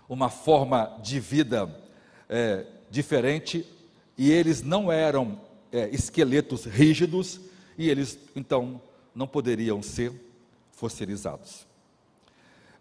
[0.08, 1.68] uma forma de vida
[2.30, 3.66] é, diferente
[4.16, 7.42] e eles não eram é, esqueletos rígidos
[7.76, 8.80] e eles então
[9.16, 10.12] não poderiam ser
[10.72, 11.66] fossilizados.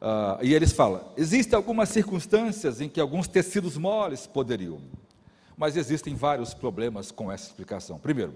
[0.01, 4.81] Ah, e eles falam: existem algumas circunstâncias em que alguns tecidos moles poderiam,
[5.57, 7.99] mas existem vários problemas com essa explicação.
[7.99, 8.35] Primeiro,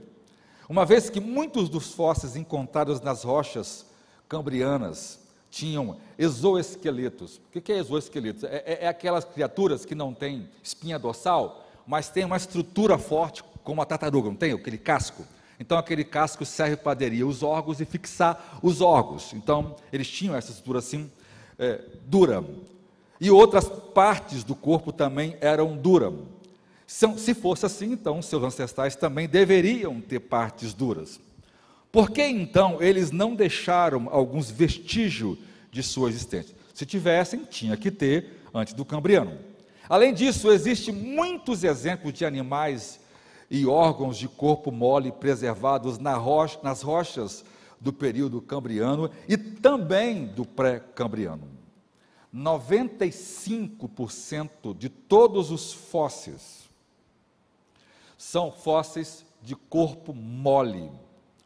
[0.68, 3.86] uma vez que muitos dos fósseis encontrados nas rochas
[4.28, 5.20] cambrianas
[5.51, 7.40] tinham exoesqueletos.
[7.55, 8.45] O que é exoesqueletos?
[8.45, 13.45] É, é, é aquelas criaturas que não têm espinha dorsal, mas têm uma estrutura forte,
[13.62, 14.53] como a tartaruga, não tem?
[14.53, 15.24] Aquele casco.
[15.59, 19.32] Então, aquele casco serve para aderir os órgãos e fixar os órgãos.
[19.32, 21.11] Então, eles tinham essa estrutura assim,
[21.59, 22.44] é, dura.
[23.20, 26.12] E outras partes do corpo também eram duras.
[26.86, 31.20] Se fosse assim, então, seus ancestrais também deveriam ter partes duras.
[31.90, 35.38] Por que então eles não deixaram alguns vestígios
[35.70, 36.55] de sua existência?
[36.74, 39.38] Se tivessem, tinha que ter antes do Cambriano.
[39.88, 42.98] Além disso, existem muitos exemplos de animais
[43.51, 47.45] e órgãos de corpo mole preservados nas rochas
[47.80, 51.49] do período cambriano e também do pré-cambriano.
[52.34, 56.64] 95% de todos os fósseis
[58.18, 60.90] são fósseis de corpo mole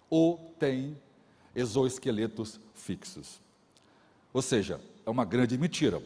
[0.09, 0.97] ou têm
[1.55, 3.41] exoesqueletos fixos.
[4.33, 6.01] Ou seja, é uma grande mentira.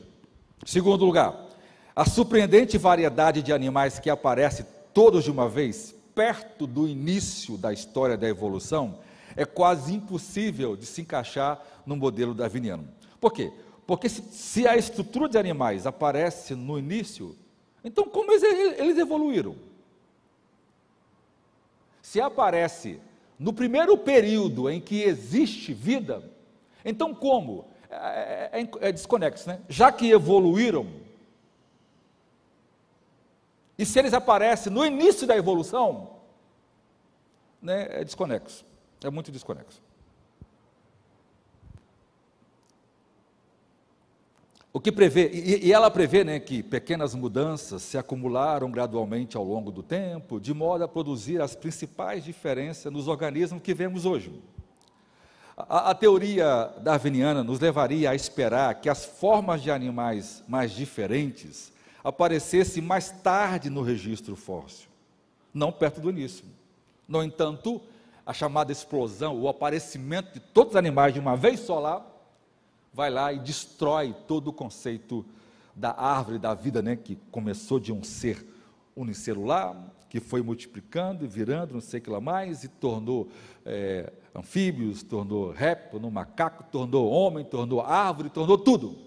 [0.64, 1.48] Segundo lugar,
[1.94, 7.72] a surpreendente variedade de animais que aparece todos de uma vez, perto do início da
[7.72, 8.98] história da evolução,
[9.36, 12.88] é quase impossível de se encaixar no modelo darwiniano.
[13.20, 13.52] Por quê?
[13.86, 17.36] Porque se, se a estrutura de animais aparece no início,
[17.84, 18.42] então como eles,
[18.78, 19.56] eles evoluíram?
[22.00, 23.00] Se aparece
[23.38, 26.22] no primeiro período em que existe vida,
[26.84, 27.64] então como?
[27.90, 29.60] É, é, é, é desconexo, né?
[29.68, 30.86] Já que evoluíram,
[33.78, 36.16] e se eles aparecem no início da evolução,
[37.60, 38.64] né, é desconexo.
[39.02, 39.80] É muito desconexo.
[44.72, 49.44] O que prevê, e, e ela prevê né, que pequenas mudanças se acumularam gradualmente ao
[49.44, 54.32] longo do tempo, de modo a produzir as principais diferenças nos organismos que vemos hoje.
[55.56, 61.71] A, a teoria darwiniana nos levaria a esperar que as formas de animais mais diferentes
[62.02, 64.88] aparecessem mais tarde no registro fóssil,
[65.52, 66.44] não perto do início.
[67.06, 67.80] No entanto,
[68.24, 72.06] a chamada explosão, o aparecimento de todos os animais de uma vez só lá,
[72.92, 75.24] vai lá e destrói todo o conceito
[75.74, 78.46] da árvore da vida, né, que começou de um ser
[78.94, 79.74] unicelular,
[80.08, 83.28] que foi multiplicando e virando, não sei o que lá mais, e tornou
[83.64, 88.98] é, anfíbios, tornou réptil, tornou macaco, tornou homem, tornou árvore, tornou tudo.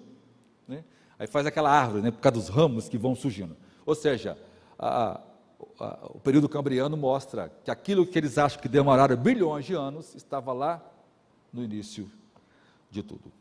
[0.67, 0.83] Né?
[1.17, 3.55] Aí faz aquela árvore, né, por causa dos ramos que vão surgindo.
[3.85, 4.37] Ou seja,
[4.77, 5.21] a,
[5.79, 10.13] a, o período cambriano mostra que aquilo que eles acham que demoraram bilhões de anos
[10.15, 10.83] estava lá
[11.53, 12.09] no início
[12.91, 13.31] de tudo.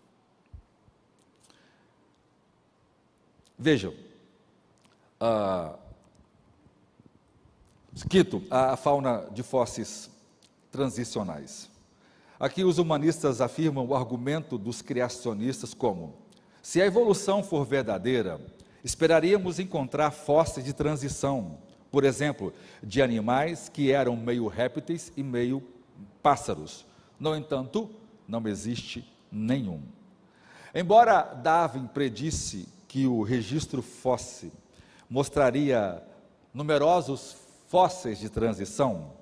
[3.58, 3.94] Vejam,
[5.20, 5.76] ah,
[8.08, 10.10] Quinto, a fauna de fósseis
[10.70, 11.70] transicionais.
[12.38, 16.14] Aqui os humanistas afirmam o argumento dos criacionistas como:
[16.64, 18.40] se a evolução for verdadeira,
[18.82, 21.58] esperaríamos encontrar fósseis de transição,
[21.90, 25.62] por exemplo, de animais que eram meio répteis e meio
[26.22, 26.86] pássaros.
[27.20, 27.90] No entanto,
[28.26, 29.82] não existe nenhum.
[30.74, 34.50] Embora Darwin predisse que o registro fóssil
[35.08, 36.02] mostraria
[36.54, 37.36] numerosos
[37.68, 39.12] fósseis de transição,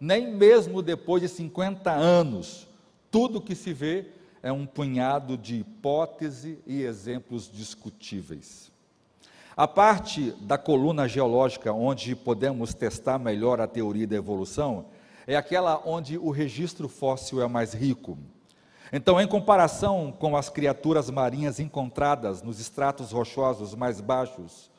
[0.00, 2.68] nem mesmo depois de 50 anos,
[3.10, 4.06] tudo que se vê
[4.42, 8.72] é um punhado de hipótese e exemplos discutíveis.
[9.56, 14.86] A parte da coluna geológica onde podemos testar melhor a teoria da evolução
[15.26, 18.18] é aquela onde o registro fóssil é mais rico.
[18.92, 24.70] Então, em comparação com as criaturas marinhas encontradas nos estratos rochosos mais baixos,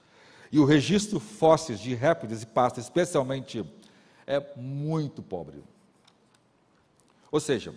[0.51, 3.65] e o registro fósseis de répteis e pastas, especialmente,
[4.27, 5.63] é muito pobre.
[7.31, 7.73] Ou seja,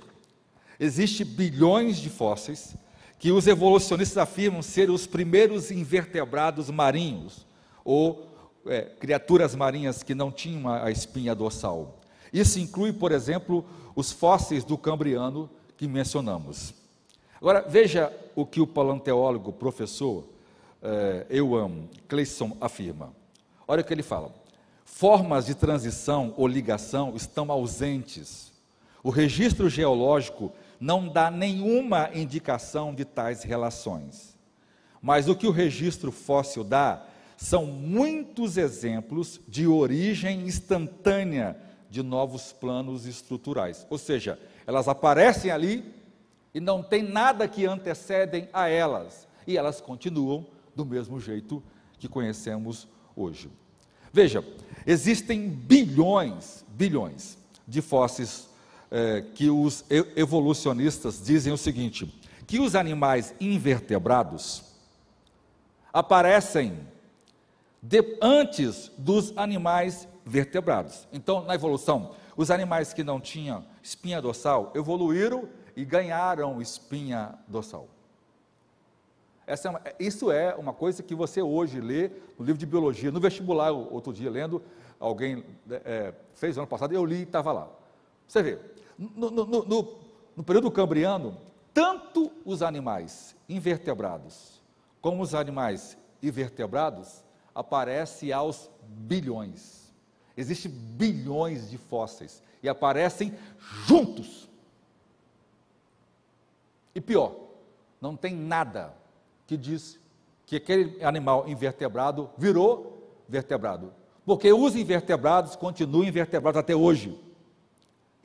[0.78, 2.76] existe bilhões de fósseis
[3.18, 7.46] que os evolucionistas afirmam ser os primeiros invertebrados marinhos,
[7.84, 8.26] ou
[8.66, 11.98] é, criaturas marinhas que não tinham a espinha dorsal.
[12.32, 13.64] Isso inclui, por exemplo,
[13.94, 16.74] os fósseis do Cambriano que mencionamos.
[17.40, 20.24] Agora, veja o que o paleontólogo professor
[21.28, 23.12] eu amo, Cleison afirma.
[23.66, 24.32] Olha o que ele fala.
[24.84, 28.52] Formas de transição ou ligação estão ausentes.
[29.02, 34.36] O registro geológico não dá nenhuma indicação de tais relações.
[35.00, 37.04] Mas o que o registro fóssil dá
[37.36, 41.56] são muitos exemplos de origem instantânea
[41.90, 43.86] de novos planos estruturais.
[43.90, 45.94] Ou seja, elas aparecem ali
[46.54, 49.28] e não tem nada que antecedem a elas.
[49.46, 51.62] E elas continuam do mesmo jeito
[51.98, 53.50] que conhecemos hoje.
[54.12, 54.44] Veja,
[54.86, 58.48] existem bilhões, bilhões de fósseis
[58.90, 59.84] eh, que os
[60.14, 62.06] evolucionistas dizem o seguinte:
[62.46, 64.62] que os animais invertebrados
[65.92, 66.78] aparecem
[67.82, 71.06] de, antes dos animais vertebrados.
[71.12, 77.88] Então, na evolução, os animais que não tinham espinha dorsal evoluíram e ganharam espinha dorsal.
[79.46, 83.20] É uma, isso é uma coisa que você hoje lê no livro de biologia, no
[83.20, 84.60] vestibular, outro dia, lendo,
[84.98, 87.68] alguém é, fez no ano passado, eu li e estava lá.
[88.26, 88.58] Você vê,
[88.98, 89.94] no, no, no,
[90.36, 91.36] no, período cambriano,
[91.72, 94.60] tanto os animais invertebrados
[95.00, 97.22] como os animais invertebrados
[97.54, 99.92] aparecem aos bilhões.
[100.36, 103.34] Existem bilhões de fósseis e aparecem
[103.86, 104.48] juntos.
[106.94, 107.34] E pior,
[108.00, 108.94] não tem nada
[109.46, 109.98] que diz
[110.44, 113.92] que aquele animal invertebrado virou vertebrado.
[114.24, 117.18] Porque os invertebrados continuam invertebrados até hoje.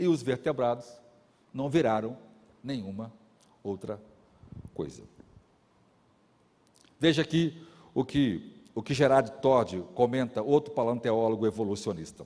[0.01, 0.87] E os vertebrados
[1.53, 2.17] não viraram
[2.63, 3.13] nenhuma
[3.63, 4.01] outra
[4.73, 5.03] coisa.
[6.99, 7.55] Veja aqui
[7.93, 12.25] o que, o que Gerard Todd comenta, outro paleontólogo evolucionista.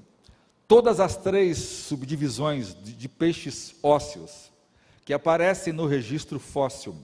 [0.69, 4.49] Todas as três subdivisões de, de peixes ósseos
[5.03, 6.95] que aparecem no registro fóssil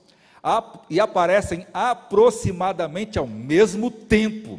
[0.90, 4.58] e aparecem aproximadamente ao mesmo tempo.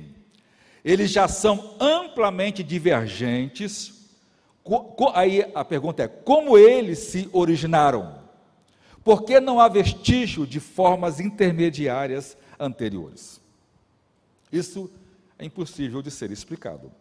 [0.84, 4.01] Eles já são amplamente divergentes.
[5.14, 8.22] Aí a pergunta é: como eles se originaram?
[9.02, 13.40] Porque não há vestígio de formas intermediárias anteriores.
[14.50, 14.90] Isso
[15.38, 16.92] é impossível de ser explicado.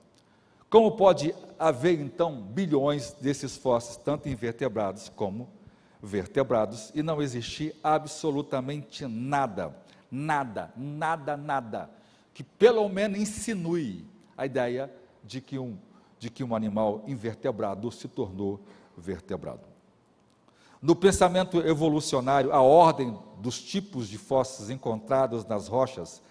[0.70, 5.50] Como pode haver então bilhões desses fósseis, tanto invertebrados como
[6.02, 9.76] vertebrados, e não existir absolutamente nada,
[10.10, 11.90] nada, nada, nada,
[12.34, 14.06] que pelo menos insinue
[14.36, 14.92] a ideia
[15.24, 15.78] de que um,
[16.22, 18.60] de que um animal invertebrado se tornou
[18.96, 19.62] vertebrado.
[20.80, 26.22] No pensamento evolucionário, a ordem dos tipos de fósseis encontrados nas rochas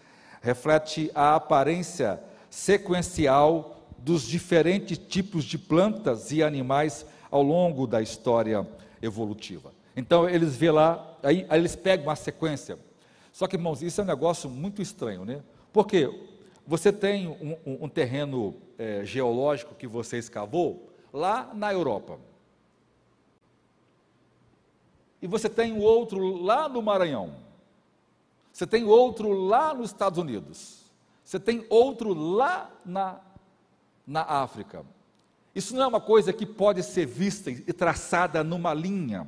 [0.40, 8.64] reflete a aparência sequencial dos diferentes tipos de plantas e animais ao longo da história
[9.02, 9.72] evolutiva.
[9.96, 12.78] Então eles vê lá, aí, aí eles pegam uma sequência.
[13.32, 15.42] Só que, irmãos, isso é um negócio muito estranho, né?
[15.72, 16.29] Porque
[16.66, 22.18] você tem um, um, um terreno é, geológico que você escavou lá na Europa.
[25.22, 27.36] E você tem outro lá no Maranhão.
[28.52, 30.80] Você tem outro lá nos Estados Unidos.
[31.24, 33.20] Você tem outro lá na,
[34.06, 34.84] na África.
[35.54, 39.26] Isso não é uma coisa que pode ser vista e traçada numa linha.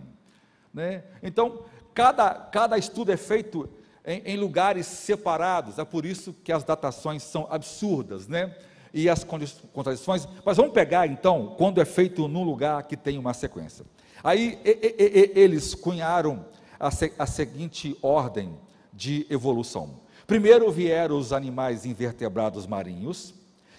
[0.72, 1.04] Né?
[1.22, 3.68] Então, cada, cada estudo é feito
[4.04, 8.54] em, em, lugares separados, é por isso que as datações são absurdas, né?
[8.92, 10.28] E as contradições.
[10.44, 13.86] Mas vamos pegar então, quando é feito num lugar que tem uma sequência.
[14.22, 16.44] Aí e, e, eles cunharam
[16.78, 18.58] a, se, a seguinte ordem
[18.92, 20.00] de evolução.
[20.26, 23.34] Primeiro vieram os animais invertebrados marinhos,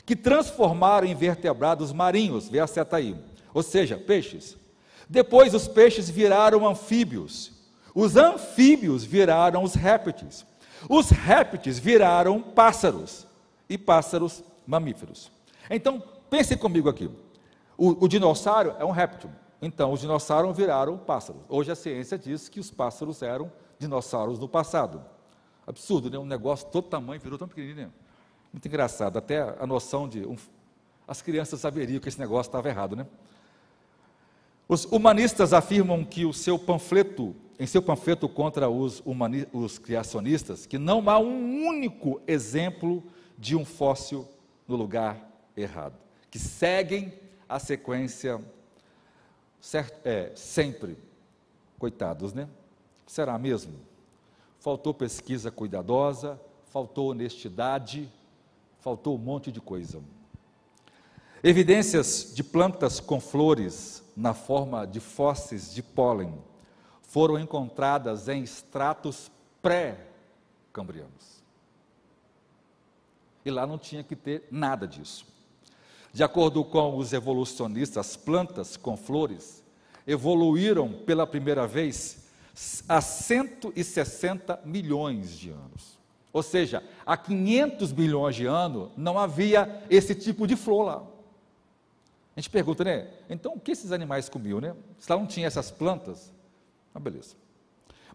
[0.05, 3.15] que transformaram em vertebrados marinhos, vê a seta aí,
[3.53, 4.57] ou seja, peixes.
[5.07, 7.51] Depois os peixes viraram anfíbios,
[7.93, 10.45] os anfíbios viraram os répteis,
[10.89, 13.27] os répteis viraram pássaros,
[13.69, 15.31] e pássaros mamíferos.
[15.69, 17.09] Então, pense comigo aqui:
[17.77, 19.29] o, o dinossauro é um réptil,
[19.61, 21.41] então os dinossauros viraram pássaros.
[21.49, 25.03] Hoje a ciência diz que os pássaros eram dinossauros no passado.
[25.65, 26.17] Absurdo, né?
[26.17, 27.93] Um negócio todo tamanho virou tão pequenininho.
[28.51, 30.25] Muito engraçado, até a noção de.
[30.25, 30.35] Um,
[31.07, 33.05] as crianças saberiam que esse negócio estava errado, né?
[34.67, 40.65] Os humanistas afirmam que o seu panfleto, em seu panfleto contra os, humani, os criacionistas,
[40.65, 43.03] que não há um único exemplo
[43.37, 44.27] de um fóssil
[44.67, 45.95] no lugar errado,
[46.31, 47.13] que seguem
[47.47, 48.41] a sequência
[49.59, 50.97] certo, é, sempre.
[51.77, 52.47] Coitados, né?
[53.05, 53.73] Será mesmo?
[54.59, 58.09] Faltou pesquisa cuidadosa, faltou honestidade,
[58.79, 60.01] faltou um monte de coisa.
[61.43, 66.33] Evidências de plantas com flores na forma de fósseis de pólen
[67.13, 71.43] foram encontradas em estratos pré-cambrianos.
[73.45, 75.23] E lá não tinha que ter nada disso.
[76.11, 79.63] De acordo com os evolucionistas, as plantas com flores
[80.07, 82.25] evoluíram pela primeira vez
[82.89, 85.99] há 160 milhões de anos.
[86.33, 91.03] Ou seja, há 500 milhões de anos não havia esse tipo de flor lá.
[92.35, 93.07] A gente pergunta, né?
[93.29, 94.75] Então o que esses animais comiam, né?
[94.97, 96.33] Se lá não tinha essas plantas,
[96.93, 97.35] ah, beleza.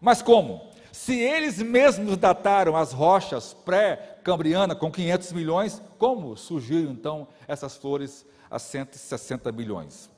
[0.01, 0.61] Mas como?
[0.91, 8.25] Se eles mesmos dataram as rochas pré-cambriana com 500 milhões, como surgiram então essas flores
[8.49, 10.09] há 160 milhões?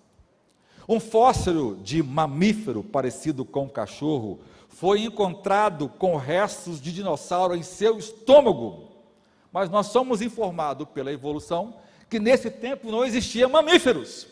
[0.88, 4.40] Um fóssil de mamífero parecido com um cachorro
[4.70, 8.90] foi encontrado com restos de dinossauro em seu estômago.
[9.52, 11.76] Mas nós somos informados pela evolução
[12.10, 14.28] que nesse tempo não existiam mamíferos.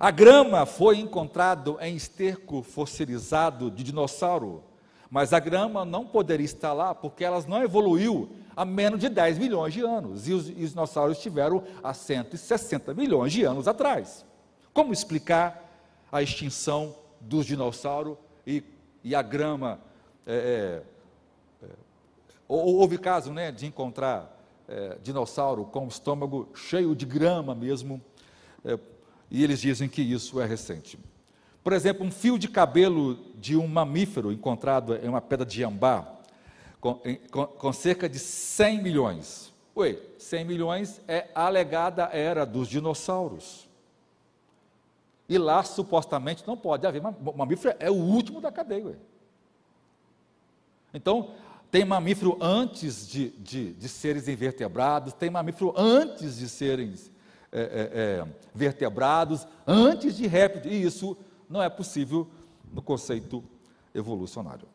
[0.00, 4.64] A grama foi encontrado em esterco fossilizado de dinossauro,
[5.10, 9.36] mas a grama não poderia estar lá porque ela não evoluiu há menos de 10
[9.36, 14.24] milhões de anos e os, e os dinossauros estiveram há 160 milhões de anos atrás.
[14.72, 15.70] Como explicar
[16.10, 18.64] a extinção dos dinossauros e,
[19.04, 19.78] e a grama.
[20.26, 20.82] É,
[21.62, 21.70] é, é
[22.48, 24.34] houve caso né, de encontrar
[24.66, 28.00] é, dinossauro com o estômago cheio de grama mesmo,
[28.64, 28.78] é,
[29.30, 30.98] e eles dizem que isso é recente.
[31.62, 36.20] Por exemplo, um fio de cabelo de um mamífero encontrado em uma pedra de ambá,
[36.80, 36.98] com,
[37.30, 39.52] com, com cerca de 100 milhões.
[39.76, 43.68] Ué, 100 milhões é a alegada era dos dinossauros.
[45.28, 47.00] E lá, supostamente, não pode haver.
[47.36, 48.86] Mamífero é o último da cadeia.
[48.86, 48.94] Ué.
[50.92, 51.34] Então,
[51.70, 56.94] tem mamífero antes de, de, de seres invertebrados, tem mamífero antes de serem
[57.52, 61.14] é, é, é, vertebrados, antes de répteis, e isso
[61.48, 62.26] não é possível
[62.72, 63.44] no conceito
[63.94, 64.66] evolucionário.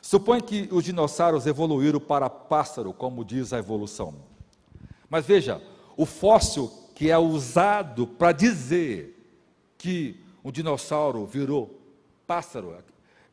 [0.00, 4.14] Supõe que os dinossauros evoluíram para pássaro, como diz a evolução.
[5.08, 5.60] Mas veja,
[5.96, 9.16] o fóssil que é usado para dizer
[9.76, 11.78] que um dinossauro virou
[12.26, 12.76] pássaro,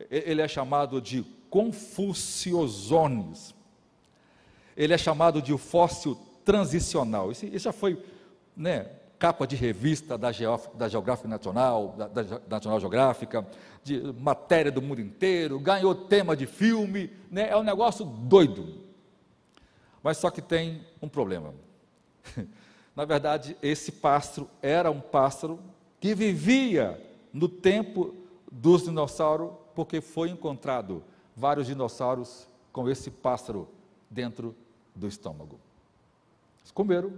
[0.10, 3.54] ele é chamado de Confuciosones.
[4.76, 6.18] Ele é chamado de fóssil
[6.48, 7.30] transicional.
[7.30, 8.02] Isso, isso já foi
[8.56, 8.90] né,
[9.20, 13.46] capa de revista da, Geof, da Geográfica Nacional, da, da, Nacional Geográfica,
[13.84, 18.86] de matéria do mundo inteiro, ganhou tema de filme, né, é um negócio doido.
[20.02, 21.54] Mas só que tem um problema.
[22.96, 25.60] Na verdade, esse pássaro era um pássaro
[26.00, 26.98] que vivia
[27.34, 28.16] no tempo
[28.50, 31.04] dos dinossauros, porque foi encontrado
[31.36, 33.68] vários dinossauros com esse pássaro
[34.10, 34.56] dentro
[34.96, 35.67] do estômago.
[36.68, 37.14] Eles comeram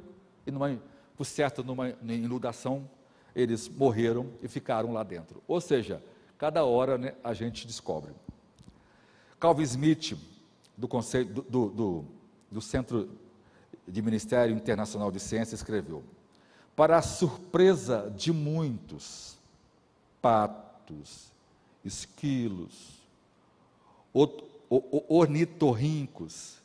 [0.46, 0.80] e, numa,
[1.18, 2.88] por certo, numa inundação,
[3.36, 5.42] eles morreram e ficaram lá dentro.
[5.48, 6.04] Ou seja,
[6.38, 8.12] cada hora né, a gente descobre.
[9.40, 10.16] Calvin Smith,
[10.78, 12.06] do, Conselho, do, do, do,
[12.52, 13.10] do Centro
[13.88, 16.04] de Ministério Internacional de Ciência, escreveu:
[16.76, 19.36] Para a surpresa de muitos,
[20.22, 21.32] patos,
[21.84, 23.00] esquilos,
[25.10, 26.59] ornitorrincos,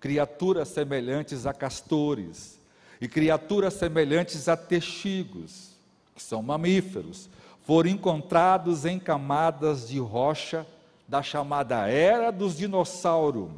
[0.00, 2.58] criaturas semelhantes a castores
[3.00, 5.70] e criaturas semelhantes a texigos,
[6.14, 7.28] que são mamíferos,
[7.66, 10.66] foram encontrados em camadas de rocha
[11.06, 13.50] da chamada Era dos Dinossauros,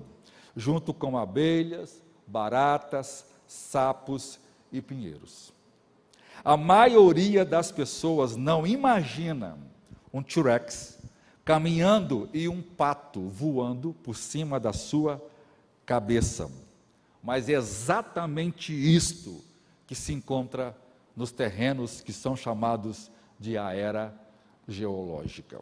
[0.57, 4.38] junto com abelhas, baratas, sapos
[4.72, 5.53] e pinheiros.
[6.45, 9.57] A maioria das pessoas não imagina
[10.12, 10.99] um T-Rex
[11.45, 15.22] caminhando e um pato voando por cima da sua
[15.85, 16.51] cabeça.
[17.22, 19.43] Mas é exatamente isto
[19.87, 20.76] que se encontra
[21.14, 24.14] nos terrenos que são chamados de a era
[24.66, 25.61] geológica.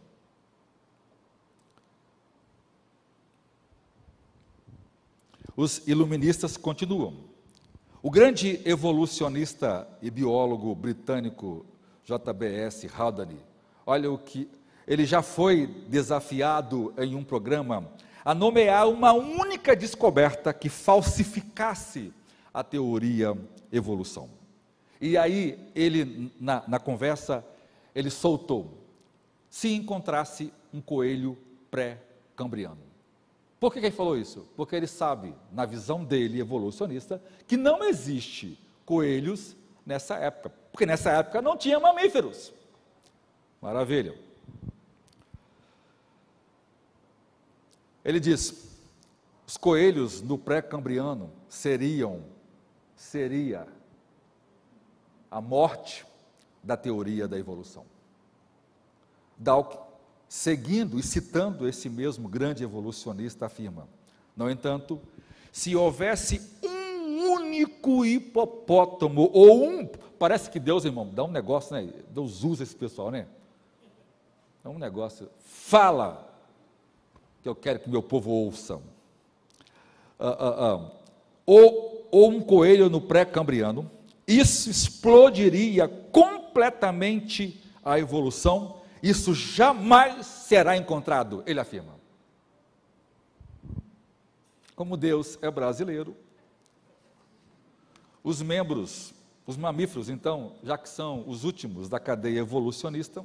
[5.56, 7.28] Os iluministas continuam.
[8.02, 11.66] O grande evolucionista e biólogo britânico
[12.04, 12.88] J.B.S.
[12.96, 13.38] Haldane,
[13.84, 14.48] olha o que
[14.86, 17.92] ele já foi desafiado em um programa
[18.24, 22.12] a nomear uma única descoberta que falsificasse
[22.52, 23.36] a teoria
[23.72, 24.28] evolução.
[25.00, 27.44] E aí ele, na, na conversa,
[27.94, 28.78] ele soltou,
[29.48, 31.38] se encontrasse um coelho
[31.70, 32.90] pré-cambriano.
[33.58, 34.46] Por que, que ele falou isso?
[34.56, 39.54] Porque ele sabe, na visão dele, evolucionista, que não existe coelhos
[39.84, 40.50] nessa época.
[40.72, 42.52] Porque nessa época não tinha mamíferos.
[43.60, 44.14] Maravilha.
[48.05, 48.70] Ele diz:
[49.46, 52.22] os coelhos no pré-cambriano seriam,
[52.94, 53.66] seria
[55.30, 56.07] a morte
[56.62, 57.84] da teoria da evolução.
[59.36, 59.80] Dawkins,
[60.28, 63.88] seguindo e citando esse mesmo grande evolucionista, afirma:
[64.36, 65.01] no entanto,
[65.53, 69.86] se houvesse um único hipopótamo, ou um,
[70.18, 71.92] parece que Deus, irmão, dá um negócio, né?
[72.11, 73.26] Deus usa esse pessoal, né?
[74.64, 76.29] É um negócio, fala
[77.43, 78.82] que eu quero que meu povo ouçam.
[80.18, 80.91] Ah, ah, ah.
[81.47, 83.91] Ou, ou um coelho no pré-cambriano,
[84.26, 91.99] isso explodiria completamente a evolução, isso jamais será encontrado, ele afirma.
[94.76, 96.16] Como Deus é brasileiro,
[98.22, 99.14] os membros,
[99.47, 103.24] os mamíferos, então, já que são os últimos da cadeia evolucionista,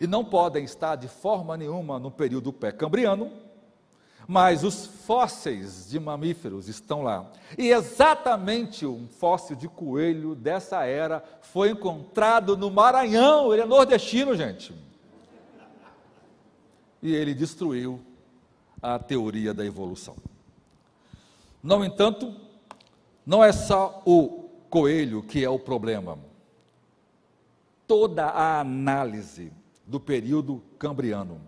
[0.00, 3.30] e não podem estar de forma nenhuma no período pré-cambriano,
[4.26, 7.30] mas os fósseis de mamíferos estão lá.
[7.56, 14.36] E exatamente um fóssil de coelho dessa era foi encontrado no Maranhão, ele é nordestino,
[14.36, 14.74] gente.
[17.02, 18.00] E ele destruiu
[18.82, 20.16] a teoria da evolução.
[21.62, 22.34] No entanto,
[23.24, 26.18] não é só o coelho que é o problema.
[27.88, 29.50] toda a análise
[29.88, 31.40] do período cambriano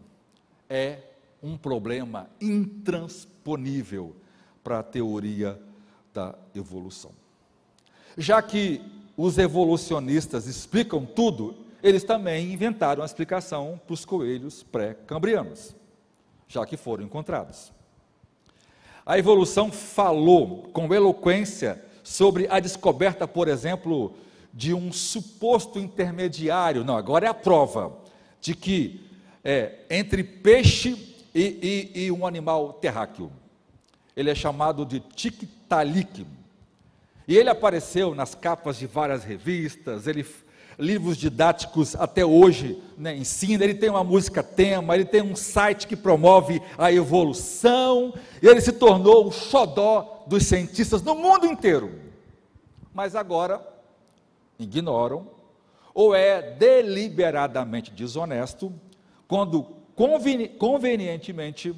[0.68, 0.98] é
[1.42, 4.16] um problema intransponível
[4.64, 5.60] para a teoria
[6.12, 7.12] da evolução.
[8.16, 8.80] Já que
[9.14, 15.74] os evolucionistas explicam tudo, eles também inventaram a explicação para os coelhos pré-cambrianos,
[16.48, 17.70] já que foram encontrados.
[19.04, 24.14] A evolução falou com eloquência sobre a descoberta, por exemplo,
[24.52, 28.00] de um suposto intermediário, não, agora é a prova
[28.40, 29.00] de que
[29.44, 33.30] é, entre peixe e, e, e um animal terráqueo.
[34.16, 36.26] Ele é chamado de Tiktaalik.
[37.26, 40.24] E ele apareceu nas capas de várias revistas, ele
[40.80, 45.86] livros didáticos até hoje né, ensina, ele tem uma música tema, ele tem um site
[45.86, 51.92] que promove a evolução, ele se tornou o xodó dos cientistas no mundo inteiro.
[52.94, 53.64] Mas agora
[54.58, 55.26] ignoram,
[55.94, 58.72] ou é deliberadamente desonesto,
[59.26, 59.62] quando
[59.94, 61.74] conveni convenientemente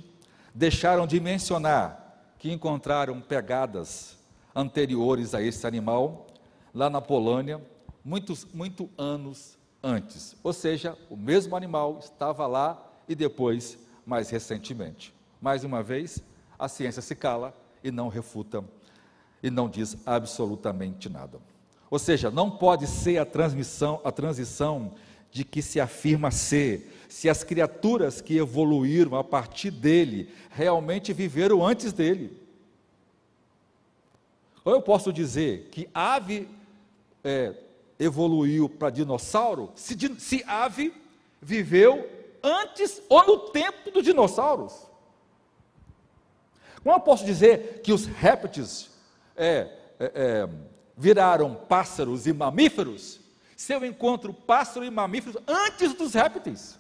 [0.55, 4.19] deixaram de mencionar que encontraram pegadas
[4.55, 6.27] anteriores a esse animal
[6.75, 7.61] lá na Polônia
[8.05, 10.37] muitos, muito anos antes.
[10.43, 15.15] Ou seja, o mesmo animal estava lá e depois, mais recentemente.
[15.41, 16.23] Mais uma vez,
[16.59, 18.65] a ciência se cala e não refuta
[19.43, 21.39] e não diz absolutamente nada.
[21.93, 24.95] Ou seja, não pode ser a transmissão, a transição
[25.31, 31.63] de que se afirma ser, se as criaturas que evoluíram a partir dele realmente viveram
[31.63, 32.35] antes dele.
[34.65, 36.49] Ou eu posso dizer que ave
[37.23, 37.53] é,
[37.99, 40.95] evoluiu para dinossauro se, se ave
[41.43, 42.09] viveu
[42.43, 44.87] antes ou no tempo dos dinossauros.
[46.83, 48.91] Como eu posso dizer que os répteis
[49.37, 49.69] é,
[50.01, 50.49] é, é,
[50.97, 53.21] viraram pássaros e mamíferos
[53.57, 56.79] se eu encontro pássaro e mamíferos antes dos répteis?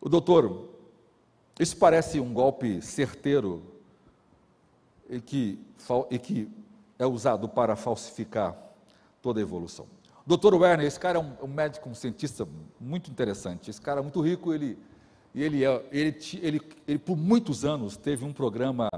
[0.00, 0.68] O doutor,
[1.58, 3.62] isso parece um golpe certeiro
[5.08, 5.58] e que,
[6.10, 6.48] e que
[6.98, 8.56] é usado para falsificar
[9.22, 9.86] toda a evolução.
[10.26, 10.54] Dr.
[10.54, 12.46] Werner, esse cara é um, um, médico, um cientista
[12.78, 13.70] muito interessante.
[13.70, 14.78] Esse cara é muito rico, ele,
[15.34, 18.88] ele, é, ele, ele, ele por muitos anos teve um programa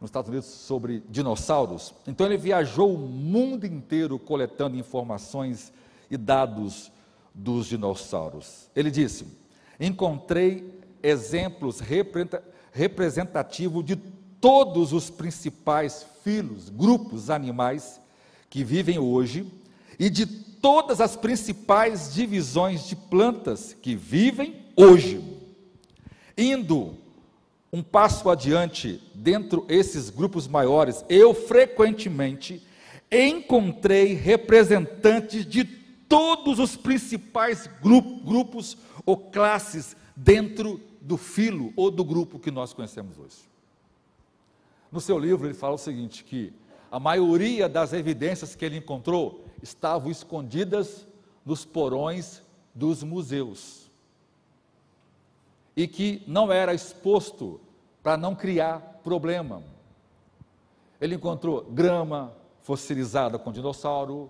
[0.00, 1.94] nos Estados Unidos sobre dinossauros.
[2.06, 5.72] Então ele viajou o mundo inteiro coletando informações
[6.10, 6.90] e dados
[7.34, 8.68] dos dinossauros.
[8.74, 9.26] Ele disse:
[9.78, 11.80] encontrei exemplos
[12.72, 13.96] representativos de
[14.40, 18.00] todos os principais filos, grupos animais
[18.50, 19.50] que vivem hoje
[19.98, 25.37] e de todas as principais divisões de plantas que vivem hoje.
[26.38, 26.94] Indo
[27.72, 32.62] um passo adiante dentro esses grupos maiores, eu frequentemente
[33.10, 42.38] encontrei representantes de todos os principais grupos ou classes dentro do filo ou do grupo
[42.38, 43.48] que nós conhecemos hoje.
[44.92, 46.52] No seu livro, ele fala o seguinte: que
[46.88, 51.04] a maioria das evidências que ele encontrou estavam escondidas
[51.44, 53.87] nos porões dos museus
[55.78, 57.60] e que não era exposto
[58.02, 59.62] para não criar problema.
[61.00, 64.28] Ele encontrou grama fossilizada com dinossauro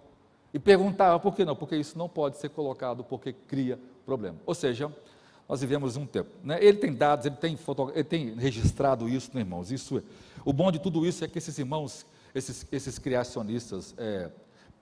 [0.52, 4.36] e perguntava por que não, porque isso não pode ser colocado porque cria problema.
[4.44, 4.94] Ou seja,
[5.48, 6.28] nós vivemos um tempo.
[6.44, 6.62] Né?
[6.62, 9.72] Ele tem dados, ele tem, foto, ele tem registrado isso, né, irmãos.
[9.72, 10.02] Isso, é,
[10.44, 14.30] o bom de tudo isso é que esses irmãos, esses, esses criacionistas, é,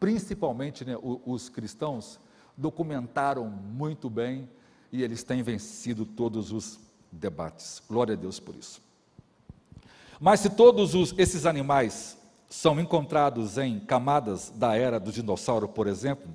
[0.00, 2.18] principalmente né, os, os cristãos,
[2.56, 4.48] documentaram muito bem
[4.92, 6.78] e eles têm vencido todos os
[7.10, 7.82] debates.
[7.88, 8.80] Glória a Deus por isso.
[10.20, 12.16] Mas se todos os, esses animais
[12.48, 16.28] são encontrados em camadas da era do dinossauro, por exemplo,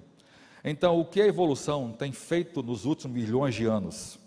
[0.64, 4.20] então o que a evolução tem feito nos últimos milhões de anos?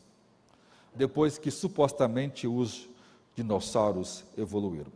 [0.94, 2.88] depois que supostamente os
[3.34, 4.92] dinossauros evoluíram.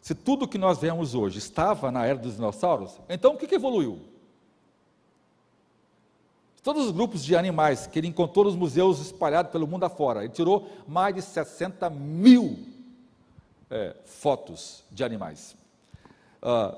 [0.00, 3.56] Se tudo que nós vemos hoje estava na era dos dinossauros, então o que, que
[3.56, 4.00] evoluiu?
[6.62, 10.32] Todos os grupos de animais que ele encontrou nos museus espalhados pelo mundo afora, ele
[10.32, 12.58] tirou mais de 60 mil
[13.70, 15.56] é, fotos de animais.
[16.42, 16.76] Ah,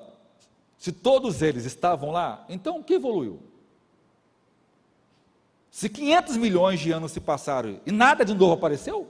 [0.78, 3.40] se todos eles estavam lá, então o que evoluiu?
[5.70, 9.08] Se 500 milhões de anos se passaram e nada de novo apareceu,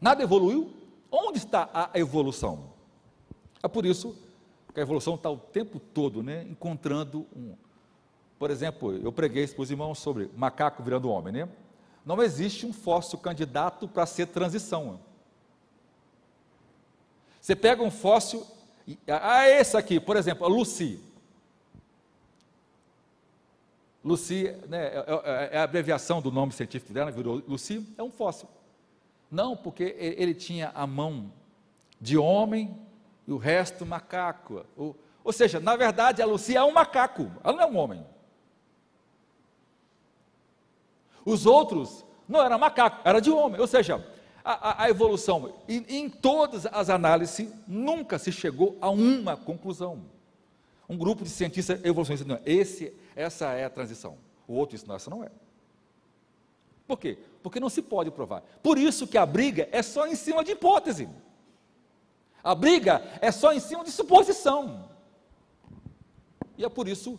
[0.00, 0.72] nada evoluiu,
[1.10, 2.70] onde está a evolução?
[3.62, 4.14] É por isso
[4.74, 7.54] que a evolução está o tempo todo né, encontrando um.
[8.38, 11.48] Por exemplo, eu preguei para os irmãos sobre macaco virando homem, né?
[12.04, 15.00] Não existe um fóssil candidato para ser transição.
[17.40, 18.46] Você pega um fóssil
[19.08, 21.00] Ah, esse aqui, por exemplo, a Lucy.
[24.04, 28.10] Lucy, né, é, é, é, a abreviação do nome científico dela, virou Lucy, é um
[28.10, 28.48] fóssil.
[29.28, 31.32] Não, porque ele tinha a mão
[32.00, 32.78] de homem
[33.26, 34.64] e o resto macaco.
[34.76, 38.06] Ou, ou seja, na verdade, a Lucy é um macaco, ela não é um homem.
[41.26, 43.60] Os outros não eram macaco, era de homem.
[43.60, 44.02] Ou seja,
[44.44, 50.04] a, a evolução, em, em todas as análises, nunca se chegou a uma conclusão.
[50.88, 54.16] Um grupo de cientistas evolucionistas, não, esse, essa é a transição.
[54.46, 55.30] O outro disse, não, essa não é.
[56.86, 57.18] Por quê?
[57.42, 58.42] Porque não se pode provar.
[58.62, 61.08] Por isso que a briga é só em cima de hipótese.
[62.44, 64.88] A briga é só em cima de suposição.
[66.56, 67.18] E é por isso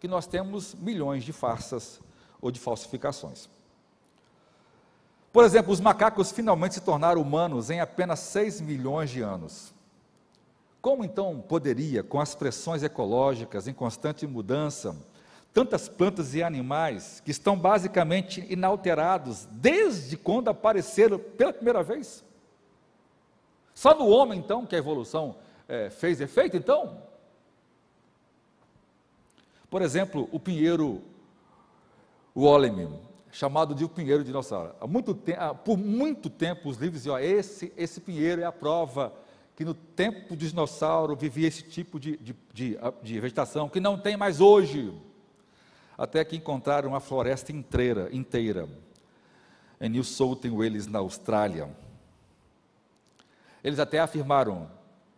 [0.00, 2.00] que nós temos milhões de farsas
[2.46, 3.48] ou de falsificações.
[5.32, 9.74] Por exemplo, os macacos finalmente se tornaram humanos em apenas 6 milhões de anos.
[10.80, 14.96] Como então poderia, com as pressões ecológicas em constante mudança,
[15.52, 22.24] tantas plantas e animais que estão basicamente inalterados desde quando apareceram pela primeira vez?
[23.74, 25.36] Só no homem, então, que a evolução
[25.68, 27.02] é, fez efeito, então?
[29.68, 31.02] Por exemplo, o pinheiro
[32.36, 32.88] Wollemy,
[33.32, 34.74] chamado de o pinheiro dinossauro.
[34.78, 35.18] Há muito
[35.64, 39.12] por muito tempo os livros diziam, esse, esse pinheiro é a prova
[39.56, 43.98] que no tempo do dinossauro vivia esse tipo de, de, de, de vegetação, que não
[43.98, 44.92] tem mais hoje.
[45.96, 48.68] Até que encontraram uma floresta inteira, inteira
[49.80, 51.74] em New South Wales, na Austrália.
[53.64, 54.70] Eles até afirmaram,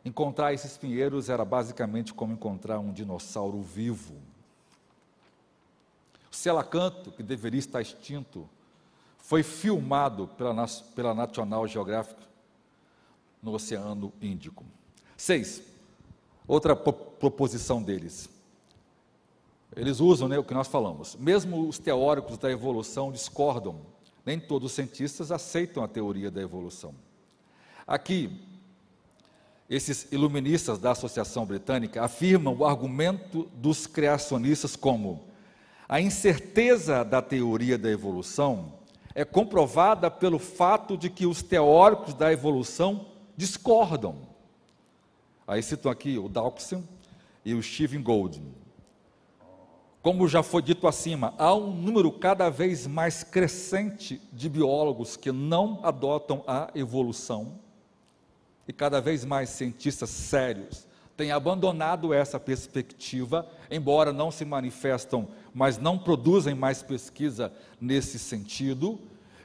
[0.04, 4.14] encontrar esses pinheiros era basicamente como encontrar um dinossauro vivo.
[6.38, 8.48] Selacanto, que deveria estar extinto,
[9.18, 10.54] foi filmado pela,
[10.94, 12.20] pela National Geographic
[13.42, 14.64] no Oceano Índico.
[15.16, 15.60] Seis,
[16.46, 18.30] outra proposição deles.
[19.74, 21.16] Eles usam né, o que nós falamos.
[21.16, 23.80] Mesmo os teóricos da evolução discordam.
[24.24, 26.94] Nem todos os cientistas aceitam a teoria da evolução.
[27.84, 28.40] Aqui,
[29.68, 35.26] esses iluministas da Associação Britânica afirmam o argumento dos criacionistas como
[35.88, 38.74] a incerteza da teoria da evolução
[39.14, 44.16] é comprovada pelo fato de que os teóricos da evolução discordam.
[45.46, 46.74] Aí citam aqui o Dawkins
[47.42, 48.54] e o Stephen Golding.
[50.02, 55.32] Como já foi dito acima, há um número cada vez mais crescente de biólogos que
[55.32, 57.58] não adotam a evolução
[58.66, 60.86] e cada vez mais cientistas sérios
[61.18, 65.26] têm abandonado essa perspectiva, embora não se manifestam,
[65.58, 68.96] mas não produzem mais pesquisa nesse sentido.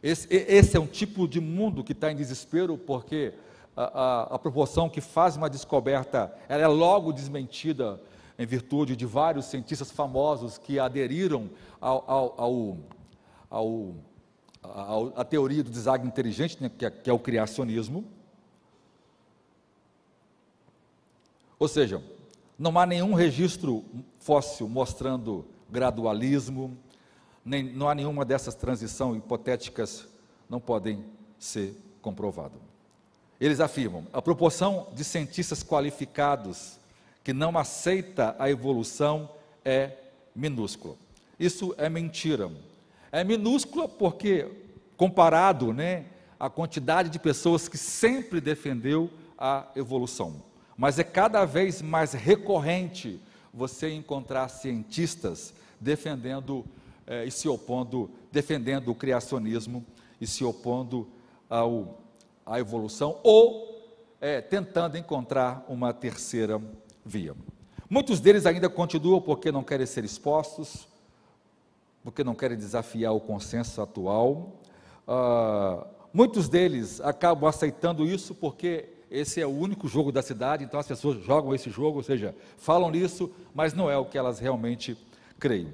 [0.03, 3.33] Esse, esse é um tipo de mundo que está em desespero, porque
[3.75, 7.99] a, a, a, proporção que faz uma descoberta, ela é logo desmentida
[8.37, 11.49] em virtude de vários cientistas famosos que aderiram
[11.81, 12.77] ao, ao, ao,
[13.49, 18.05] ao à teoria do design inteligente, né, que, é, que é o criacionismo.
[21.57, 22.03] Ou seja,
[22.59, 23.83] não há nenhum registro
[24.19, 26.77] fóssil mostrando gradualismo,
[27.43, 30.07] nem, não há nenhuma dessas transições hipotéticas
[30.49, 31.03] não podem
[31.37, 32.59] ser comprovadas.
[33.41, 36.79] Eles afirmam, a proporção de cientistas qualificados
[37.23, 39.29] que não aceita a evolução
[39.65, 39.97] é
[40.35, 40.95] minúscula.
[41.39, 42.49] Isso é mentira.
[43.11, 44.47] É minúscula porque
[44.95, 46.05] comparado, né,
[46.39, 50.43] à quantidade de pessoas que sempre defendeu a evolução.
[50.77, 53.19] Mas é cada vez mais recorrente
[53.53, 55.53] você encontrar cientistas
[55.83, 56.65] defendendo
[57.05, 59.85] eh, e se opondo, defendendo o criacionismo
[60.19, 61.07] e se opondo
[61.49, 61.99] ao,
[62.45, 66.59] à evolução ou eh, tentando encontrar uma terceira
[67.05, 67.35] via.
[67.89, 70.87] Muitos deles ainda continuam porque não querem ser expostos,
[72.03, 74.53] porque não querem desafiar o consenso atual.
[75.07, 80.79] Uh, muitos deles acabam aceitando isso porque esse é o único jogo da cidade, então
[80.79, 84.39] as pessoas jogam esse jogo, ou seja, falam nisso, mas não é o que elas
[84.39, 84.97] realmente
[85.43, 85.67] creem.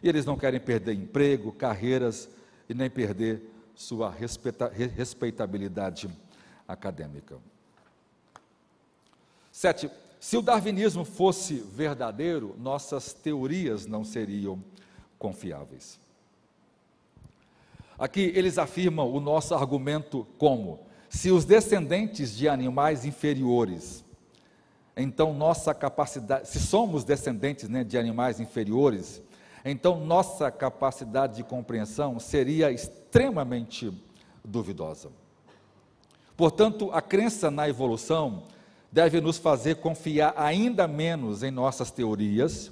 [0.00, 2.28] E eles não querem perder emprego, carreiras
[2.68, 3.42] e nem perder
[3.74, 6.08] sua respeita respeitabilidade
[6.68, 7.36] acadêmica.
[9.50, 14.62] Sete, se o darwinismo fosse verdadeiro, nossas teorias não seriam
[15.18, 15.98] confiáveis.
[17.98, 24.04] Aqui eles afirmam o nosso argumento como: se os descendentes de animais inferiores,
[24.96, 29.22] então nossa capacidade, se somos descendentes né, de animais inferiores,
[29.64, 33.92] então nossa capacidade de compreensão seria extremamente
[34.44, 35.10] duvidosa.
[36.36, 38.44] Portanto, a crença na evolução
[38.90, 42.70] deve nos fazer confiar ainda menos em nossas teorias,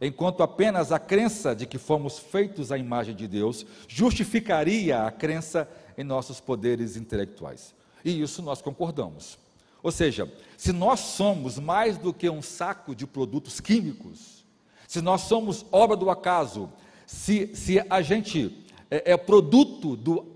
[0.00, 5.68] enquanto apenas a crença de que fomos feitos à imagem de Deus justificaria a crença
[5.96, 7.74] em nossos poderes intelectuais.
[8.04, 9.38] E isso nós concordamos.
[9.84, 14.42] Ou seja, se nós somos mais do que um saco de produtos químicos,
[14.88, 16.72] se nós somos obra do acaso,
[17.06, 20.26] se, se a gente é, é produto do,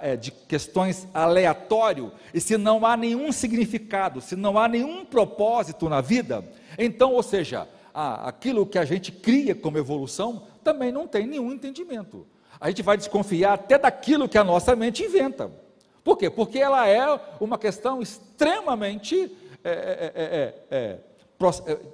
[0.00, 5.86] é, de questões aleatório, e se não há nenhum significado, se não há nenhum propósito
[5.86, 6.42] na vida,
[6.78, 12.26] então, ou seja, aquilo que a gente cria como evolução também não tem nenhum entendimento.
[12.58, 15.52] A gente vai desconfiar até daquilo que a nossa mente inventa.
[16.04, 16.28] Por quê?
[16.28, 19.34] Porque ela é uma questão extremamente
[19.64, 20.12] é,
[20.70, 21.00] é, é,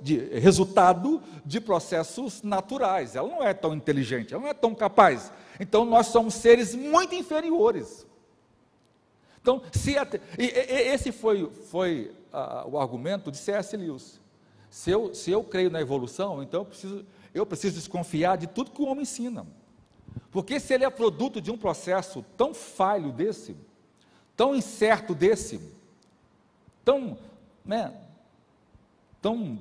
[0.02, 3.14] de resultado de processos naturais.
[3.14, 5.32] Ela não é tão inteligente, ela não é tão capaz.
[5.60, 8.04] Então nós somos seres muito inferiores.
[9.40, 13.76] Então, se até, e, e, esse foi, foi uh, o argumento de C.S.
[13.76, 14.20] Lewis.
[14.68, 18.70] Se eu, se eu creio na evolução, então eu preciso, eu preciso desconfiar de tudo
[18.70, 19.46] que o homem ensina.
[20.30, 23.56] Porque se ele é produto de um processo tão falho desse,
[24.40, 25.60] tão incerto desse,
[26.82, 27.18] tão,
[27.62, 27.92] né,
[29.20, 29.58] tão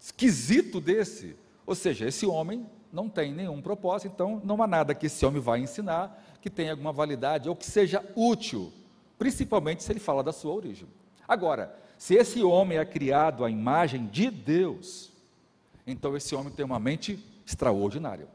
[0.00, 5.08] esquisito desse, ou seja, esse homem não tem nenhum propósito, então não há nada que
[5.08, 8.72] esse homem vai ensinar que tenha alguma validade ou que seja útil,
[9.18, 10.88] principalmente se ele fala da sua origem.
[11.28, 15.12] Agora, se esse homem é criado à imagem de Deus,
[15.86, 18.26] então esse homem tem uma mente extraordinária.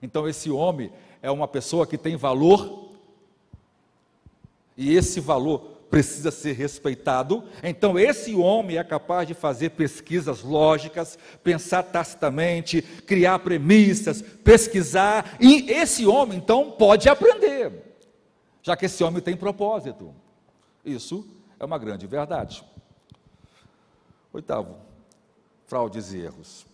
[0.00, 2.83] Então esse homem é uma pessoa que tem valor,
[4.76, 7.44] e esse valor precisa ser respeitado.
[7.62, 15.70] Então, esse homem é capaz de fazer pesquisas lógicas, pensar tacitamente, criar premissas, pesquisar, e
[15.70, 17.96] esse homem, então, pode aprender,
[18.62, 20.12] já que esse homem tem propósito.
[20.84, 21.24] Isso
[21.60, 22.64] é uma grande verdade.
[24.32, 24.76] Oitavo,
[25.66, 26.66] fraudes e erros.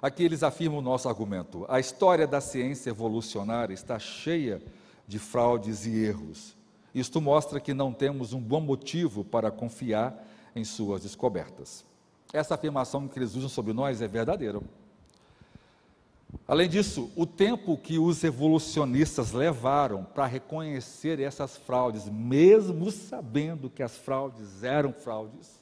[0.00, 1.66] Aqui eles afirmam o nosso argumento.
[1.68, 4.77] A história da ciência evolucionária está cheia de
[5.16, 6.56] fraudes e erros.
[6.92, 11.84] Isto mostra que não temos um bom motivo para confiar em suas descobertas.
[12.32, 14.60] Essa afirmação que eles usam sobre nós é verdadeira.
[16.46, 23.82] Além disso, o tempo que os evolucionistas levaram para reconhecer essas fraudes, mesmo sabendo que
[23.82, 25.60] as fraudes eram fraudes,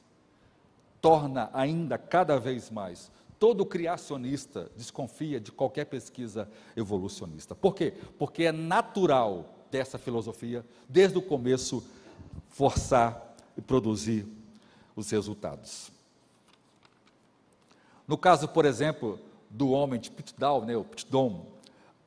[1.01, 3.11] torna ainda cada vez mais.
[3.39, 7.53] Todo criacionista desconfia de qualquer pesquisa evolucionista.
[7.53, 7.93] Por quê?
[8.17, 11.83] Porque é natural dessa filosofia, desde o começo,
[12.49, 14.25] forçar e produzir
[14.95, 15.91] os resultados.
[18.07, 19.19] No caso, por exemplo,
[19.49, 21.45] do homem de Pitdown, né, o Pitdom,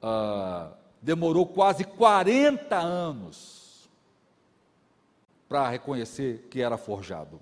[0.03, 3.89] uh, demorou quase 40 anos
[5.49, 7.41] para reconhecer que era forjado.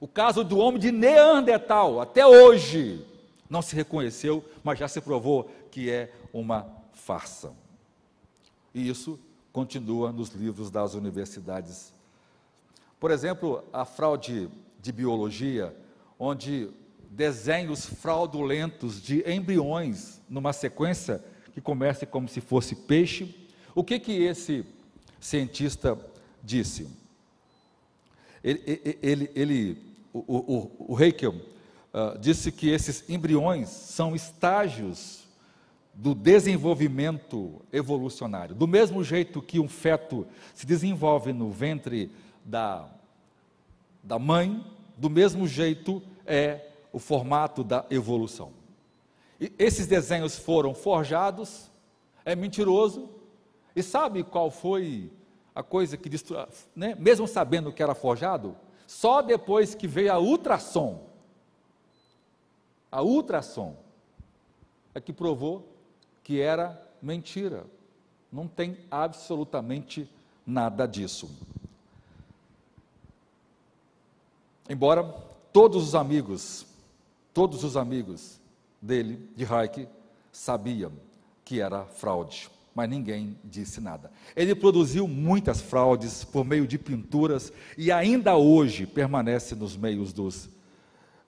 [0.00, 3.04] O caso do homem de Neandertal, até hoje,
[3.48, 7.52] não se reconheceu, mas já se provou que é uma farsa.
[8.74, 9.18] E isso
[9.52, 11.92] continua nos livros das universidades.
[12.98, 14.48] Por exemplo, a fraude
[14.80, 15.74] de biologia,
[16.18, 16.70] onde
[17.10, 21.24] desenhos fraudulentos de embriões numa sequência
[21.54, 23.34] que começa como se fosse peixe.
[23.74, 24.64] O que que esse
[25.18, 25.98] cientista
[26.42, 26.88] disse?
[28.44, 29.78] Ele, ele, ele
[30.12, 30.94] o, o, o
[31.92, 35.26] uh, disse que esses embriões são estágios
[35.96, 38.54] do desenvolvimento evolucionário.
[38.54, 42.12] Do mesmo jeito que um feto se desenvolve no ventre
[42.44, 42.86] da,
[44.02, 44.64] da mãe,
[44.96, 48.52] do mesmo jeito é o formato da evolução.
[49.40, 51.70] E esses desenhos foram forjados,
[52.24, 53.08] é mentiroso,
[53.74, 55.10] e sabe qual foi
[55.54, 56.10] a coisa que
[56.74, 56.94] né?
[56.98, 58.56] mesmo sabendo que era forjado?
[58.86, 61.06] Só depois que veio a ultrassom,
[62.96, 63.76] a ultrassom,
[64.94, 65.68] é que provou
[66.24, 67.66] que era mentira.
[68.32, 70.08] Não tem absolutamente
[70.46, 71.28] nada disso.
[74.66, 75.04] Embora
[75.52, 76.64] todos os amigos,
[77.34, 78.40] todos os amigos
[78.80, 79.86] dele, de Hayek,
[80.32, 80.92] sabiam
[81.44, 84.10] que era fraude, mas ninguém disse nada.
[84.34, 90.48] Ele produziu muitas fraudes por meio de pinturas e ainda hoje permanece nos meios dos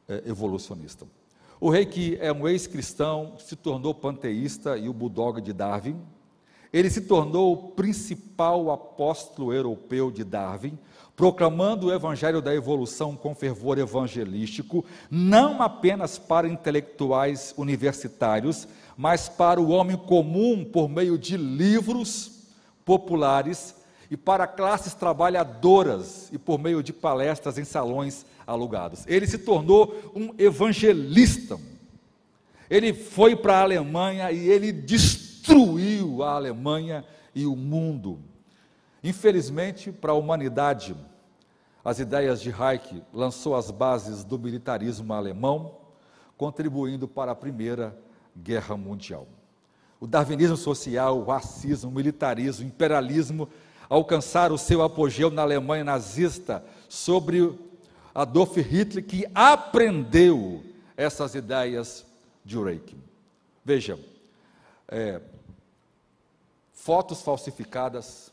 [0.09, 1.18] eh, evolucionistas.
[1.61, 6.01] O rei, que é um ex-cristão, se tornou panteísta e o bulldog de Darwin.
[6.73, 10.79] Ele se tornou o principal apóstolo europeu de Darwin,
[11.17, 19.61] proclamando o evangelho da evolução com fervor evangelístico, não apenas para intelectuais universitários, mas para
[19.61, 22.47] o homem comum por meio de livros
[22.85, 23.75] populares
[24.09, 29.05] e para classes trabalhadoras e por meio de palestras em salões alugados.
[29.07, 31.61] Ele se tornou um evangelista.
[32.71, 38.19] Ele foi para a Alemanha e ele destruiu a Alemanha e o mundo.
[39.05, 40.97] Infelizmente, para a humanidade,
[41.85, 45.77] as ideias de Reich lançou as bases do militarismo alemão,
[46.37, 47.97] contribuindo para a Primeira
[48.37, 49.27] Guerra Mundial.
[50.01, 53.49] O darwinismo social, o racismo, o militarismo, o imperialismo
[53.89, 57.59] alcançaram o seu apogeu na Alemanha nazista sobre
[58.21, 60.65] Adolf Hitler, que aprendeu
[60.97, 62.05] essas ideias
[62.45, 62.97] de Reich.
[63.65, 63.97] Veja,
[64.89, 65.23] é,
[66.73, 68.33] fotos falsificadas,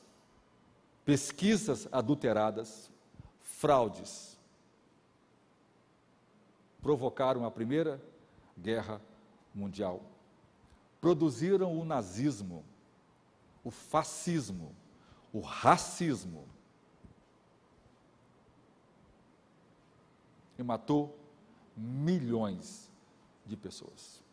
[1.05, 2.89] pesquisas adulteradas,
[3.39, 4.35] fraudes
[6.81, 8.01] provocaram a Primeira
[8.57, 8.99] Guerra
[9.53, 10.01] Mundial.
[10.99, 12.65] Produziram o nazismo,
[13.63, 14.75] o fascismo,
[15.31, 16.54] o racismo.
[20.57, 21.17] E matou
[21.75, 22.89] milhões
[23.45, 24.23] de pessoas.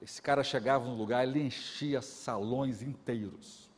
[0.00, 3.70] Esse cara chegava no lugar, ele enchia salões inteiros.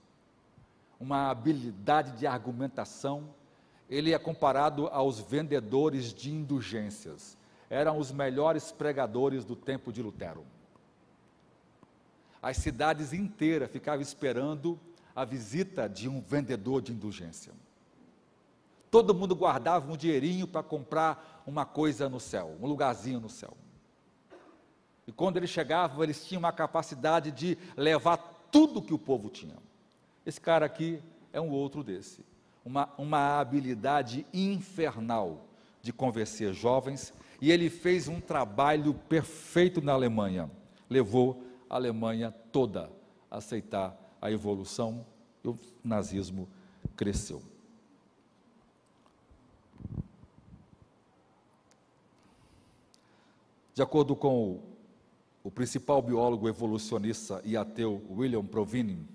[0.99, 3.33] Uma habilidade de argumentação.
[3.89, 7.39] Ele é comparado aos vendedores de indulgências.
[7.71, 10.45] Eram os melhores pregadores do tempo de Lutero.
[12.43, 14.79] As cidades inteiras ficavam esperando
[15.15, 17.53] a visita de um vendedor de indulgência.
[18.97, 23.55] Todo mundo guardava um dinheirinho para comprar uma coisa no céu, um lugarzinho no céu.
[25.07, 28.17] E quando eles chegavam, eles tinham uma capacidade de levar
[28.51, 29.57] tudo que o povo tinha.
[30.25, 30.99] Esse cara aqui
[31.31, 32.25] é um outro desse.
[32.65, 35.45] Uma, uma habilidade infernal
[35.83, 40.51] de convencer jovens, e ele fez um trabalho perfeito na Alemanha.
[40.89, 42.91] Levou a Alemanha toda
[43.31, 45.05] a aceitar a evolução
[45.45, 46.49] e o nazismo
[46.97, 47.43] cresceu.
[53.77, 54.63] De acordo com o,
[55.45, 59.07] o principal biólogo evolucionista e ateu William Provinin,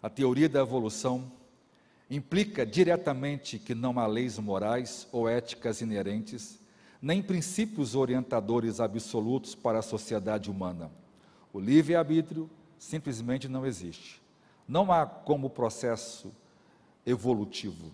[0.00, 1.32] a teoria da evolução
[2.08, 6.60] implica diretamente que não há leis morais ou éticas inerentes,
[7.02, 10.88] nem princípios orientadores absolutos para a sociedade humana.
[11.52, 12.48] O livre-arbítrio
[12.78, 14.22] simplesmente não existe.
[14.68, 16.32] Não há como processo
[17.04, 17.90] evolutivo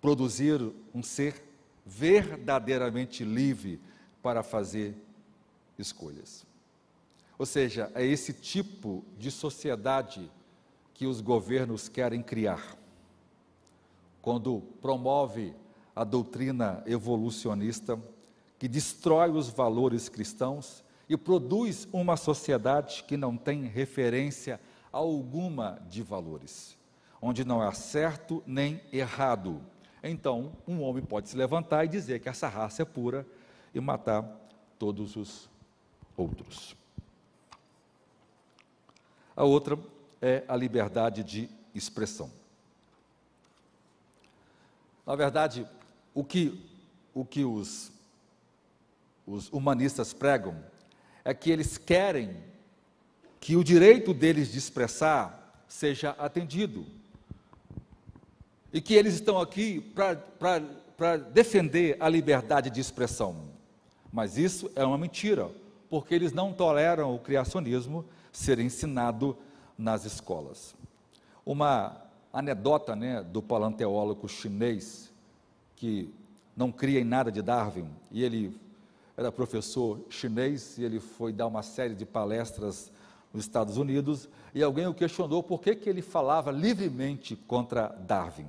[0.00, 0.60] produzir
[0.94, 1.42] um ser
[1.84, 3.80] verdadeiramente livre
[4.24, 4.96] para fazer
[5.78, 6.46] escolhas.
[7.38, 10.32] Ou seja, é esse tipo de sociedade
[10.94, 12.74] que os governos querem criar.
[14.22, 15.54] Quando promove
[15.94, 18.00] a doutrina evolucionista
[18.58, 24.58] que destrói os valores cristãos e produz uma sociedade que não tem referência
[24.90, 26.78] alguma de valores,
[27.20, 29.60] onde não há certo nem errado.
[30.02, 33.26] Então, um homem pode se levantar e dizer que essa raça é pura
[33.74, 34.24] e matar
[34.78, 35.48] todos os
[36.16, 36.76] outros.
[39.36, 39.78] A outra
[40.22, 42.30] é a liberdade de expressão.
[45.04, 45.66] Na verdade,
[46.14, 46.64] o que,
[47.12, 47.90] o que os,
[49.26, 50.56] os humanistas pregam
[51.24, 52.36] é que eles querem
[53.40, 56.86] que o direito deles de expressar seja atendido.
[58.72, 63.53] E que eles estão aqui para defender a liberdade de expressão.
[64.14, 65.50] Mas isso é uma mentira,
[65.90, 69.36] porque eles não toleram o criacionismo ser ensinado
[69.76, 70.72] nas escolas.
[71.44, 72.00] Uma
[72.32, 75.10] anedota né, do paleontólogo chinês,
[75.74, 76.14] que
[76.56, 78.56] não cria em nada de Darwin, e ele
[79.16, 82.92] era professor chinês, e ele foi dar uma série de palestras
[83.32, 88.46] nos Estados Unidos, e alguém o questionou por que, que ele falava livremente contra Darwin.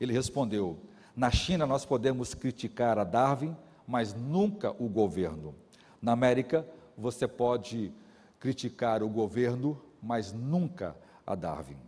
[0.00, 0.78] Ele respondeu:
[1.14, 3.54] Na China nós podemos criticar a Darwin,
[3.86, 5.54] mas nunca o governo.
[6.00, 6.66] Na América
[6.96, 7.92] você pode
[8.38, 10.96] criticar o governo, mas nunca
[11.26, 11.78] a Darwin.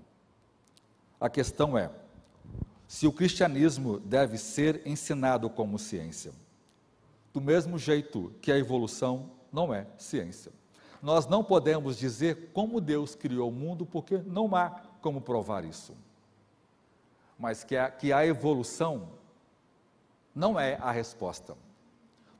[1.21, 1.91] A questão é:
[2.87, 6.33] se o cristianismo deve ser ensinado como ciência,
[7.33, 10.53] do mesmo jeito que a evolução não é ciência.
[11.03, 14.71] Nós não podemos dizer como Deus criou o mundo, porque não há
[15.03, 15.95] como provar isso.
[17.39, 19.11] Mas que a, que a evolução
[20.35, 21.57] não é a resposta.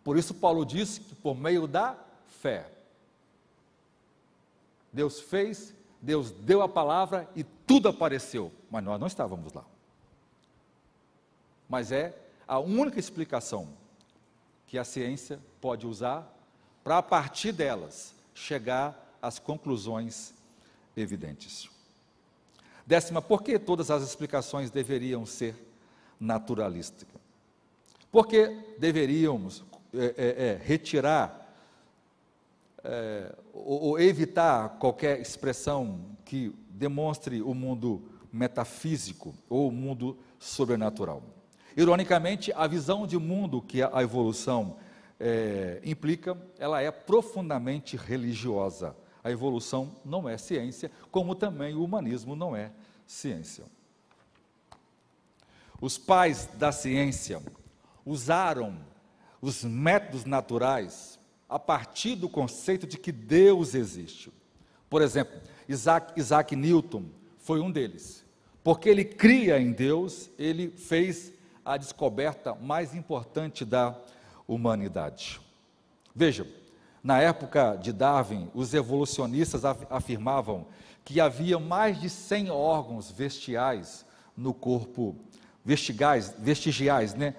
[0.07, 2.71] Por isso, Paulo disse que por meio da fé,
[4.93, 9.65] Deus fez, Deus deu a palavra e tudo apareceu, mas nós não estávamos lá.
[11.69, 12.17] Mas é
[12.47, 13.67] a única explicação
[14.69, 16.33] que a ciência pode usar
[16.85, 20.33] para, a partir delas, chegar às conclusões
[20.97, 21.69] evidentes.
[22.87, 25.57] Décima, por que todas as explicações deveriam ser
[26.21, 27.21] naturalísticas?
[28.13, 28.47] Porque
[28.79, 29.65] deveríamos
[29.97, 31.47] é, é, é, retirar
[32.85, 38.03] é, ou, ou evitar qualquer expressão que demonstre o mundo
[38.33, 41.23] metafísico ou o mundo sobrenatural.
[41.77, 44.77] Ironicamente, a visão de mundo que a evolução
[45.19, 48.97] é, implica, ela é profundamente religiosa.
[49.23, 52.71] A evolução não é ciência, como também o humanismo não é
[53.07, 53.65] ciência.
[55.81, 57.43] Os pais da ciência
[58.05, 58.79] usaram
[59.41, 61.19] os métodos naturais
[61.49, 64.33] a partir do conceito de que Deus existe.
[64.89, 67.05] Por exemplo, Isaac, Isaac Newton
[67.39, 68.25] foi um deles.
[68.63, 71.33] Porque ele cria em Deus, ele fez
[71.65, 73.97] a descoberta mais importante da
[74.47, 75.41] humanidade.
[76.15, 76.47] Veja,
[77.03, 80.67] na época de Darwin, os evolucionistas afirmavam
[81.05, 84.05] que havia mais de 100 órgãos vestiais
[84.37, 85.15] no corpo,
[85.65, 87.35] vestigais, vestigiais, né,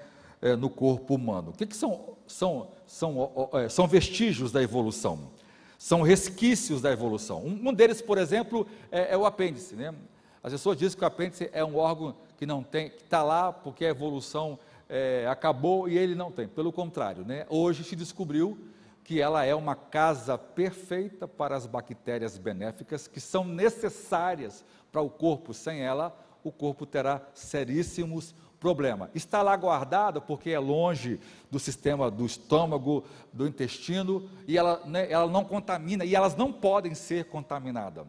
[0.47, 1.49] eh, no corpo humano.
[1.51, 5.29] O que, que são, são, são, eh, são vestígios da evolução?
[5.77, 7.43] São resquícios da evolução.
[7.45, 9.75] Um, deles, por exemplo, é, é o apêndice.
[9.75, 9.93] Né?
[10.41, 13.51] As pessoas dizem que o apêndice é um órgão que não tem, que está lá
[13.51, 14.57] porque a evolução
[14.89, 16.47] é, acabou e ele não tem.
[16.47, 17.45] Pelo contrário, né?
[17.49, 18.57] hoje se descobriu
[19.03, 25.09] que ela é uma casa perfeita para as bactérias benéficas que são necessárias para o
[25.09, 25.53] corpo.
[25.53, 29.09] Sem ela, o corpo terá seríssimos problemas.
[29.13, 31.19] Está lá guardada porque é longe
[31.49, 36.51] do sistema do estômago, do intestino, e ela, né, ela não contamina, e elas não
[36.51, 38.05] podem ser contaminadas.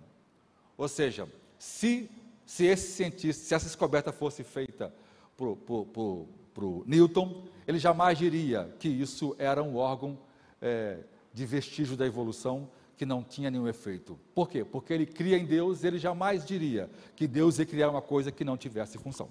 [0.77, 2.11] Ou seja, se,
[2.47, 4.93] se esse cientista, se essa descoberta fosse feita
[5.37, 10.19] por Newton, ele jamais diria que isso era um órgão
[10.61, 10.99] é,
[11.33, 14.19] de vestígio da evolução que não tinha nenhum efeito.
[14.35, 14.65] Por quê?
[14.65, 18.45] Porque ele cria em Deus, ele jamais diria que Deus ia criar uma coisa que
[18.45, 19.29] não tivesse função.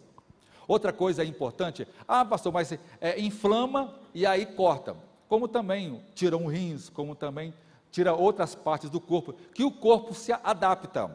[0.67, 4.95] Outra coisa importante, ah, pastor, mas é, inflama e aí corta.
[5.29, 7.53] Como também tira um rins, como também
[7.91, 11.09] tira outras partes do corpo, que o corpo se adapta,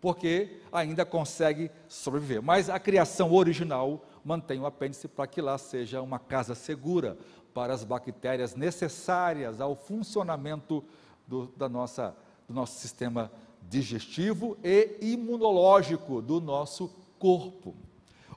[0.00, 2.42] porque ainda consegue sobreviver.
[2.42, 7.16] Mas a criação original mantém o apêndice para que lá seja uma casa segura,
[7.54, 10.84] para as bactérias necessárias ao funcionamento
[11.26, 12.14] do, da nossa,
[12.46, 13.32] do nosso sistema
[13.68, 16.88] digestivo e imunológico do nosso
[17.18, 17.74] corpo.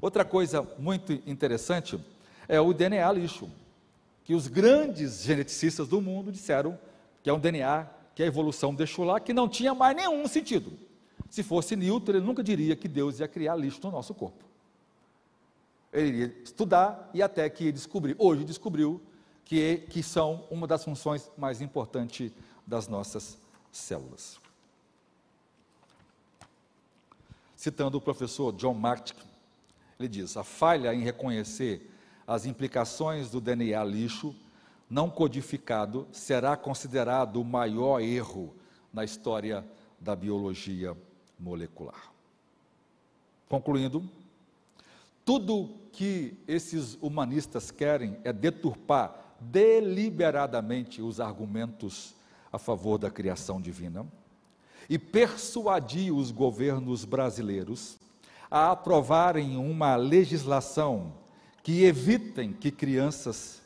[0.01, 2.03] Outra coisa muito interessante
[2.47, 3.47] é o DNA lixo,
[4.23, 6.77] que os grandes geneticistas do mundo disseram
[7.21, 10.73] que é um DNA que a evolução deixou lá, que não tinha mais nenhum sentido.
[11.29, 14.43] Se fosse Newton, ele nunca diria que Deus ia criar lixo no nosso corpo.
[15.93, 18.15] Ele iria estudar e até que descobrir.
[18.17, 19.01] Hoje descobriu
[19.45, 22.31] que, que são uma das funções mais importantes
[22.65, 23.37] das nossas
[23.71, 24.39] células.
[27.55, 29.17] Citando o professor John Martic,
[30.01, 31.89] ele diz: a falha em reconhecer
[32.27, 34.35] as implicações do DNA lixo
[34.89, 38.53] não codificado será considerado o maior erro
[38.93, 39.65] na história
[39.99, 40.97] da biologia
[41.39, 42.11] molecular.
[43.47, 44.03] Concluindo,
[45.23, 52.15] tudo que esses humanistas querem é deturpar deliberadamente os argumentos
[52.51, 54.05] a favor da criação divina
[54.89, 57.97] e persuadir os governos brasileiros
[58.51, 61.13] a aprovarem uma legislação
[61.63, 63.61] que evitem que crianças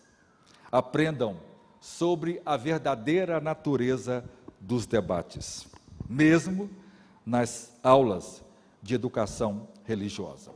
[0.71, 1.37] aprendam
[1.81, 4.23] sobre a verdadeira natureza
[4.59, 5.67] dos debates,
[6.07, 6.69] mesmo
[7.25, 8.43] nas aulas
[8.81, 10.51] de educação religiosa.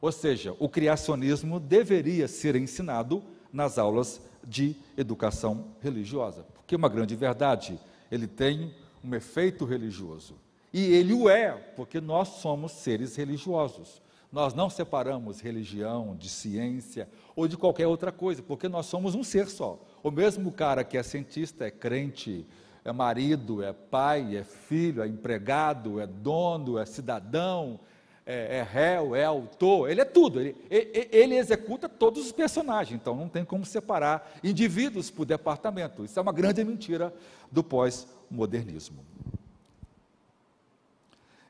[0.00, 3.22] Ou seja, o criacionismo deveria ser ensinado
[3.52, 6.44] nas aulas de educação religiosa.
[6.54, 7.80] Porque é uma grande verdade,
[8.10, 10.34] ele tem um efeito religioso.
[10.72, 14.02] E ele o é, porque nós somos seres religiosos.
[14.30, 19.24] Nós não separamos religião de ciência ou de qualquer outra coisa, porque nós somos um
[19.24, 19.78] ser só.
[20.02, 22.46] O mesmo cara que é cientista é crente,
[22.84, 27.80] é marido, é pai, é filho, é empregado, é dono, é cidadão,
[28.26, 33.00] é, é réu, é autor, ele é tudo, ele, ele, ele, executa todos os personagens,
[33.00, 36.04] então não tem como separar indivíduos por departamento.
[36.04, 37.14] Isso é uma grande mentira
[37.50, 39.04] do pós-modernismo.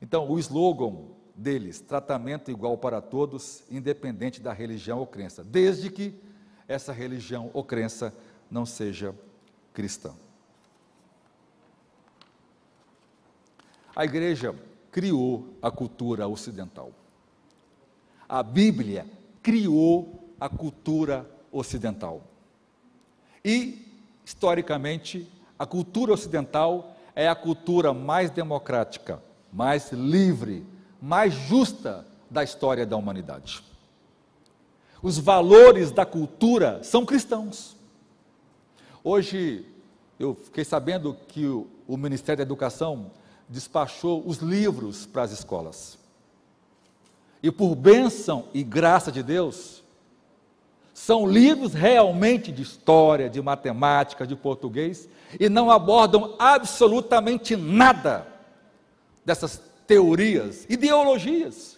[0.06, 0.98] Então, o slogan
[1.34, 6.14] deles, tratamento igual para todos, independente da religião ou crença, desde que
[6.68, 8.14] essa religião ou crença
[8.48, 9.12] não seja
[9.74, 10.14] cristã.
[13.96, 14.54] A igreja
[14.92, 16.92] criou a cultura ocidental.
[18.28, 19.04] A Bíblia
[19.42, 22.22] criou a cultura ocidental.
[23.44, 23.84] E,
[24.24, 25.28] historicamente,
[25.58, 29.20] a cultura ocidental é a cultura mais democrática,
[29.56, 30.66] mais livre
[31.00, 33.62] mais justa da história da humanidade.
[35.02, 37.76] Os valores da cultura são cristãos.
[39.02, 39.64] Hoje,
[40.18, 43.10] eu fiquei sabendo que o, o Ministério da Educação
[43.48, 45.98] despachou os livros para as escolas.
[47.42, 49.82] E por bênção e graça de Deus,
[50.92, 55.08] são livros realmente de história, de matemática, de português,
[55.38, 58.35] e não abordam absolutamente nada
[59.26, 61.76] dessas teorias, ideologias.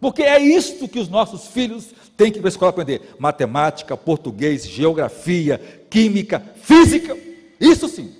[0.00, 3.96] Porque é isto que os nossos filhos têm que ir para a escola aprender: matemática,
[3.96, 5.58] português, geografia,
[5.90, 7.16] química, física.
[7.60, 8.14] Isso sim.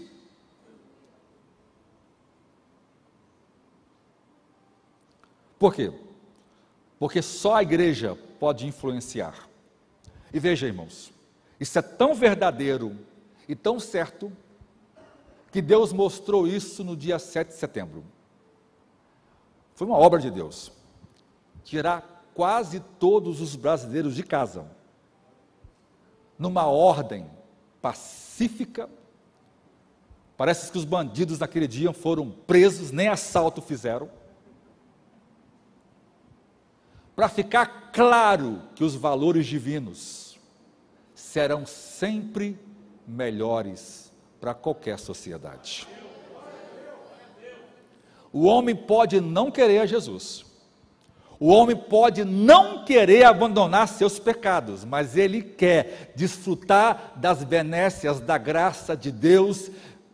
[5.56, 5.92] Por quê?
[6.98, 9.48] Porque só a igreja pode influenciar.
[10.32, 11.12] E veja, irmãos,
[11.60, 12.96] isso é tão verdadeiro
[13.48, 14.32] e tão certo
[15.58, 18.04] que Deus mostrou isso no dia 7 de setembro.
[19.74, 20.70] Foi uma obra de Deus.
[21.64, 24.70] Tirar quase todos os brasileiros de casa,
[26.38, 27.28] numa ordem
[27.82, 28.88] pacífica.
[30.36, 34.08] Parece que os bandidos naquele dia foram presos, nem assalto fizeram
[37.16, 40.38] para ficar claro que os valores divinos
[41.16, 42.56] serão sempre
[43.04, 44.07] melhores
[44.40, 45.86] para qualquer sociedade.
[48.32, 50.44] O homem pode não querer a Jesus.
[51.40, 58.36] O homem pode não querer abandonar seus pecados, mas ele quer desfrutar das benécias da
[58.36, 59.70] graça de Deus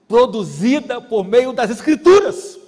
[0.06, 2.58] produzida por meio das Escrituras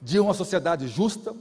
[0.00, 1.34] de uma sociedade justa,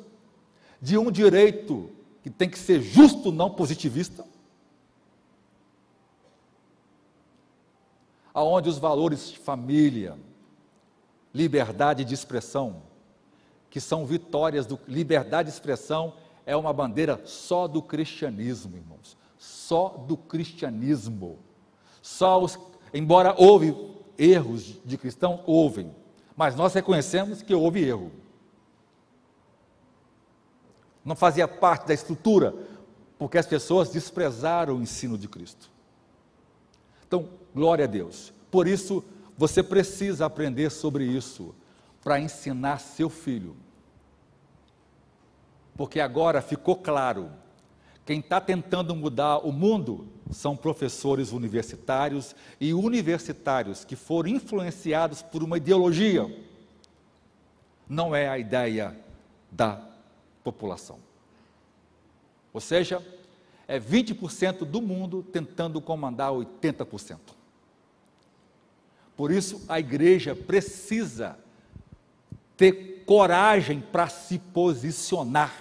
[0.82, 1.90] de um direito
[2.22, 4.26] que tem que ser justo, não positivista,
[8.40, 10.18] aonde os valores de família,
[11.34, 12.84] liberdade de expressão,
[13.70, 16.14] que são vitórias do liberdade de expressão
[16.46, 21.38] é uma bandeira só do cristianismo, irmãos, só do cristianismo.
[22.02, 22.58] Só os,
[22.94, 23.76] embora houve
[24.18, 25.88] erros de cristãos, houve,
[26.34, 28.10] mas nós reconhecemos que houve erro
[31.04, 32.54] não fazia parte da estrutura,
[33.18, 35.70] porque as pessoas desprezaram o ensino de Cristo.
[37.06, 38.34] Então, glória a Deus.
[38.52, 39.04] Por isso,
[39.38, 41.56] você precisa aprender sobre isso
[42.04, 43.56] para ensinar seu filho.
[45.76, 47.32] Porque agora ficou claro:
[48.06, 55.44] quem está tentando mudar o mundo são professores universitários e universitários que foram influenciados por
[55.44, 56.26] uma ideologia.
[57.88, 59.00] Não é a ideia
[59.52, 59.82] da
[60.44, 61.00] população.
[62.52, 63.02] Ou seja,
[63.68, 67.39] é 20% do mundo tentando comandar 80%.
[69.20, 71.38] Por isso, a igreja precisa
[72.56, 75.54] ter coragem para se posicionar.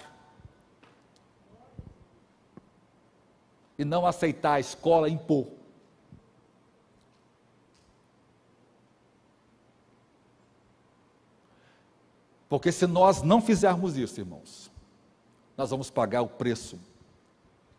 [3.77, 5.45] E não aceitar a escola impor.
[12.47, 14.71] Porque se nós não fizermos isso, irmãos,
[15.57, 16.79] nós vamos pagar o preço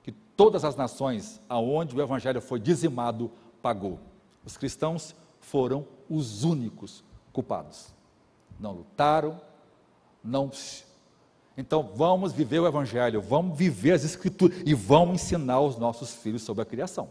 [0.03, 3.33] que todas as nações aonde o evangelho foi dizimado
[3.63, 3.99] pagou.
[4.45, 7.89] Os cristãos foram os únicos culpados.
[8.59, 9.41] Não lutaram,
[10.23, 10.51] não
[11.57, 16.43] então vamos viver o evangelho, vamos viver as escrituras e vamos ensinar os nossos filhos
[16.43, 17.11] sobre a criação.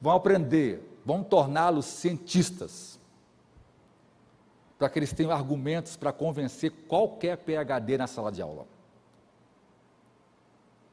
[0.00, 2.98] Vão aprender vão torná-los cientistas,
[4.78, 8.66] para que eles tenham argumentos para convencer qualquer PhD na sala de aula.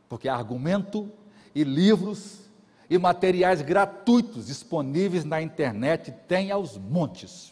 [0.09, 1.11] Porque argumento
[1.57, 2.41] e livros
[2.87, 7.51] e materiais gratuitos disponíveis na internet tem aos montes.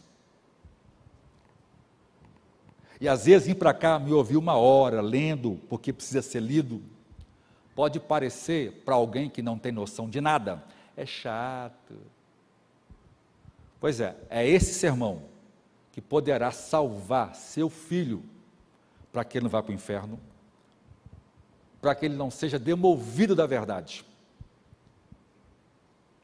[3.02, 6.84] E às vezes vir para cá me ouvir uma hora lendo, porque precisa ser lido,
[7.74, 10.64] pode parecer para alguém que não tem noção de nada,
[10.96, 11.96] é chato,
[13.80, 15.24] Pois é, é esse sermão
[15.92, 18.24] que poderá salvar seu filho
[19.12, 20.20] para que ele não vá para o inferno,
[21.86, 24.04] para que ele não seja demovido da verdade.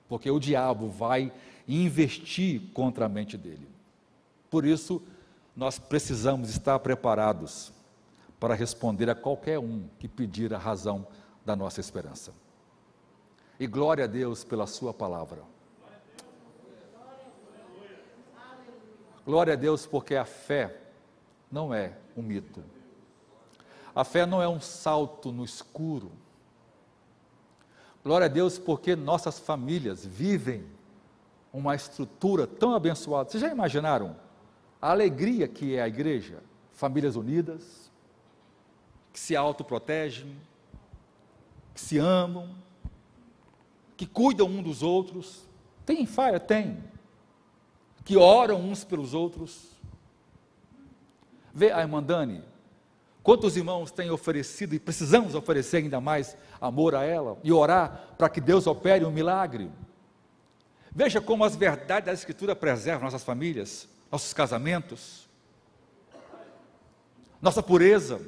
[0.10, 1.32] Porque o diabo vai
[1.68, 3.68] investir contra a mente dele.
[4.50, 5.00] Por isso,
[5.56, 7.72] nós precisamos estar preparados
[8.40, 11.06] para responder a qualquer um que pedir a razão
[11.46, 12.34] da nossa esperança.
[13.60, 15.44] E glória a Deus pela Sua palavra.
[19.24, 20.76] Glória a Deus, porque a fé
[21.52, 22.64] não é um mito.
[23.94, 26.12] A fé não é um salto no escuro.
[28.04, 30.66] Glória a Deus, porque nossas famílias vivem
[31.54, 33.30] uma estrutura tão abençoada.
[33.30, 34.16] Vocês já imaginaram
[34.82, 36.42] a alegria que é a igreja?
[36.72, 37.92] Famílias unidas,
[39.14, 40.36] que se autoprotegem,
[41.74, 42.50] que se amam,
[43.96, 45.44] que cuidam um dos outros.
[45.86, 46.40] Tem falha?
[46.40, 46.84] Tem.
[48.04, 49.70] Que oram uns pelos outros.
[51.54, 52.44] Vê a irmã Dani,
[53.24, 58.30] quantos irmãos têm oferecido e precisamos oferecer ainda mais amor a ela e orar para
[58.30, 59.72] que Deus opere um milagre.
[60.92, 65.30] Veja como as verdades da Escritura preservam nossas famílias, nossos casamentos,
[67.42, 68.22] nossa pureza.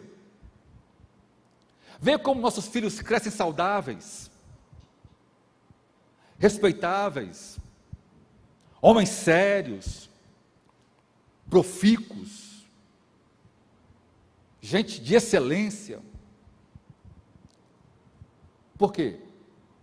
[2.00, 4.30] Veja como nossos filhos crescem saudáveis,
[6.38, 7.58] respeitáveis,
[8.82, 10.10] homens sérios,
[11.50, 12.53] profícuos,
[14.64, 16.00] gente de excelência.
[18.78, 19.18] Por quê?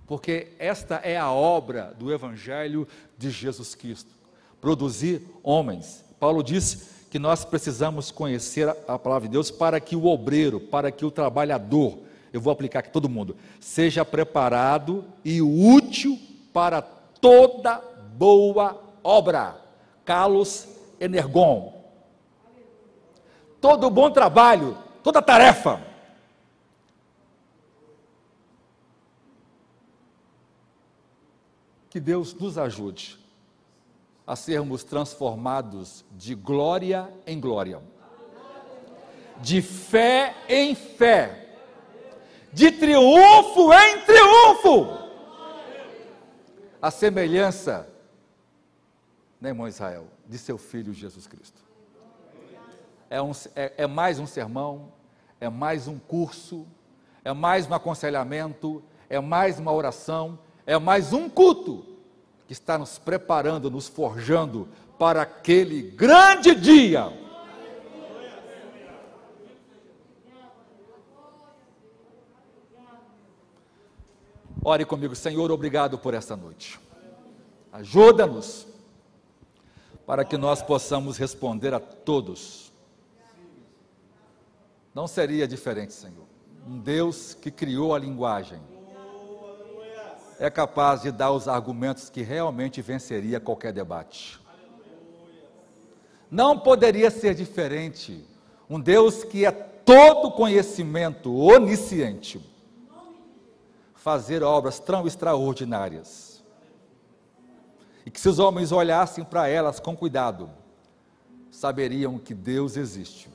[0.09, 4.20] Porque esta é a obra do Evangelho de Jesus Cristo
[4.61, 6.05] produzir homens.
[6.19, 10.93] Paulo diz que nós precisamos conhecer a palavra de Deus para que o obreiro, para
[10.93, 11.98] que o trabalhador,
[12.32, 16.19] eu vou aplicar aqui todo mundo, seja preparado e útil
[16.52, 17.82] para toda
[18.16, 19.57] boa obra.
[20.05, 20.69] Carlos
[21.01, 21.80] Energon.
[23.61, 25.91] Todo bom trabalho, toda tarefa
[31.91, 33.19] Que Deus nos ajude
[34.24, 37.82] a sermos transformados de glória em glória,
[39.39, 41.59] de fé em fé,
[42.53, 45.01] de triunfo em triunfo,
[46.81, 47.89] a semelhança,
[49.41, 51.61] né, irmão Israel, de seu filho Jesus Cristo.
[53.11, 54.93] É, um, é, é mais um sermão,
[55.39, 56.66] é mais um curso,
[57.23, 60.39] é mais um aconselhamento, é mais uma oração
[60.70, 61.85] é mais um culto
[62.47, 67.12] que está nos preparando, nos forjando para aquele grande dia.
[74.62, 76.78] Ore comigo, Senhor, obrigado por esta noite.
[77.73, 78.65] Ajuda-nos
[80.07, 82.70] para que nós possamos responder a todos.
[84.95, 86.27] Não seria diferente, Senhor.
[86.67, 88.61] Um Deus que criou a linguagem
[90.39, 94.41] é capaz de dar os argumentos que realmente venceria qualquer debate.
[96.31, 98.25] Não poderia ser diferente.
[98.69, 102.41] Um Deus que é todo conhecimento, onisciente,
[103.95, 106.43] fazer obras tão extraordinárias.
[108.07, 110.49] E que se os homens olhassem para elas com cuidado,
[111.51, 113.29] saberiam que Deus existe.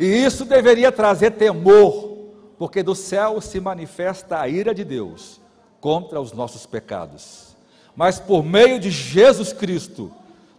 [0.00, 2.16] E isso deveria trazer temor,
[2.58, 5.38] porque do céu se manifesta a ira de Deus
[5.78, 7.54] contra os nossos pecados.
[7.94, 10.10] Mas por meio de Jesus Cristo,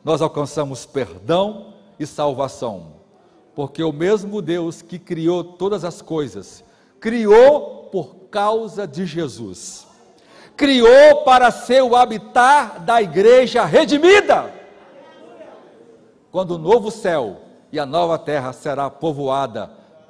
[0.03, 2.93] nós alcançamos perdão e salvação.
[3.55, 6.63] Porque o mesmo Deus que criou todas as coisas,
[6.99, 9.88] criou por causa de Jesus.
[10.55, 14.53] Criou para ser o habitar da igreja redimida.
[16.31, 17.41] Quando o novo céu
[17.72, 19.69] e a nova terra será povoada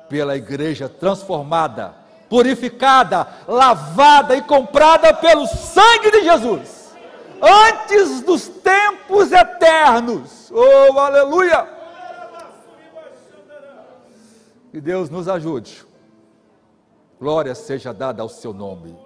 [0.09, 2.01] pela igreja transformada
[2.31, 6.95] purificada, lavada e comprada pelo sangue de Jesus,
[7.41, 10.49] antes dos tempos eternos.
[10.49, 11.67] Oh, aleluia!
[14.71, 15.85] Que Deus nos ajude.
[17.19, 18.97] Glória seja dada ao seu nome.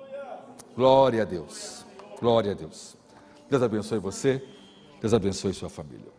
[0.76, 1.84] Glória a Deus.
[2.20, 2.96] Glória a Deus.
[3.50, 4.48] Deus abençoe você.
[5.02, 6.15] Deus abençoe sua família.